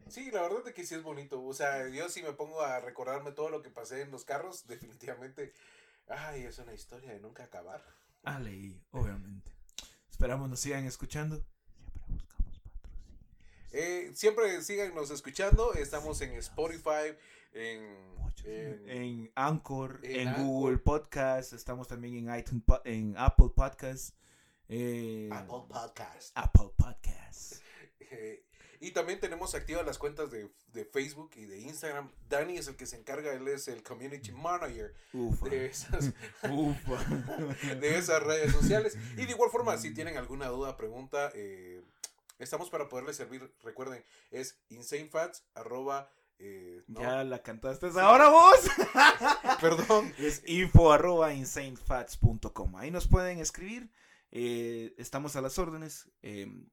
Sí, 0.09 0.31
la 0.31 0.43
verdad 0.43 0.67
es 0.67 0.75
que 0.75 0.87
sí 0.87 0.95
es 0.95 1.03
bonito. 1.03 1.45
O 1.45 1.53
sea, 1.53 1.89
yo 1.89 2.09
si 2.09 2.23
me 2.23 2.33
pongo 2.33 2.63
a 2.63 2.81
recordarme 2.81 3.33
todo 3.33 3.51
lo 3.51 3.63
que 3.63 3.71
pasé 3.71 4.03
en 4.03 4.11
los 4.11 4.25
carros, 4.25 4.67
definitivamente, 4.67 5.53
ay, 6.09 6.45
es 6.45 6.59
una 6.59 6.75
historia 6.75 7.13
de 7.13 7.21
nunca 7.21 7.45
acabar. 7.45 7.83
Ale, 8.23 8.81
obviamente. 8.91 9.53
Esperamos 10.11 10.49
nos 10.49 10.61
sigan 10.61 10.85
escuchando. 10.85 11.37
Siempre 11.77 12.17
buscamos 12.17 12.59
patrocinio. 12.59 13.21
Eh, 13.71 14.11
siempre 14.15 14.63
síganos 14.63 15.11
escuchando. 15.11 15.75
Estamos 15.75 16.21
en 16.23 16.33
Spotify, 16.33 17.15
en, 17.53 17.97
en, 18.45 19.31
Anchor, 19.35 20.01
en, 20.03 20.35
Google 20.35 20.79
Podcast. 20.79 21.53
Estamos 21.53 21.87
también 21.87 22.17
en 22.17 22.37
iTunes, 22.37 22.65
en 22.85 23.15
Apple 23.17 23.51
Podcast. 23.55 24.15
Eh, 24.69 25.29
Apple 25.33 25.65
Podcast. 25.69 26.33
Apple 26.35 26.71
Podcast. 26.77 27.55
Eh, 28.01 28.45
y 28.81 28.93
también 28.93 29.19
tenemos 29.19 29.55
activas 29.55 29.85
las 29.85 29.99
cuentas 29.99 30.31
de, 30.31 30.51
de, 30.73 30.85
Facebook 30.85 31.31
y 31.35 31.47
de 31.47 31.59
Instagram. 31.61 32.13
Dani 32.29 32.59
es 32.59 32.69
el 32.69 32.77
que 32.77 32.87
se 32.87 32.97
encarga, 32.97 33.33
él 33.33 33.49
es 33.49 33.67
el 33.67 33.83
community 33.83 34.31
manager 34.31 34.95
de 35.13 35.67
esas, 35.67 36.13
de 37.81 37.99
esas 37.99 38.23
redes 38.23 38.53
sociales. 38.53 38.97
Y 39.17 39.27
de 39.27 39.33
igual 39.33 39.51
forma, 39.51 39.77
si 39.79 39.93
tienen 39.93 40.17
alguna 40.17 40.47
duda, 40.49 40.77
pregunta, 40.77 41.33
eh, 41.35 41.83
estamos 42.39 42.71
para 42.71 42.89
poderles 42.89 43.17
servir. 43.17 43.53
Recuerden, 43.63 44.05
es 44.31 44.61
insanefats 44.69 45.45
arroba 45.55 46.13
eh, 46.39 46.85
Ya 46.87 47.25
la 47.25 47.43
cantaste 47.43 47.89
ahora 48.01 48.29
vos. 48.29 48.61
Perdón. 49.61 50.15
Es 50.19 50.43
info 50.47 50.93
arroba 50.93 51.35
insanefats.com. 51.35 52.77
Ahí 52.77 52.93
nos 52.93 53.09
pueden 53.09 53.41
escribir. 53.41 53.91
Eh, 54.31 54.95
estamos 54.99 55.37
a 55.37 55.41
las 55.41 55.59
órdenes. 55.59 56.11
Em, 56.23 56.69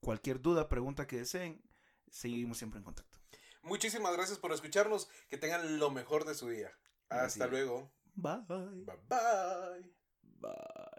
cualquier 0.00 0.40
duda, 0.40 0.68
pregunta 0.68 1.06
que 1.06 1.18
deseen, 1.18 1.62
seguimos 2.10 2.58
siempre 2.58 2.78
en 2.78 2.84
contacto. 2.84 3.18
Muchísimas 3.62 4.16
gracias 4.16 4.38
por 4.38 4.52
escucharnos. 4.52 5.08
Que 5.28 5.38
tengan 5.38 5.78
lo 5.78 5.90
mejor 5.90 6.24
de 6.24 6.34
su 6.34 6.48
día. 6.48 6.70
Hasta 7.08 7.46
luego. 7.46 7.92
Bye. 8.14 8.42
Bye 8.48 8.98
bye. 9.08 9.92
Bye. 10.40 10.90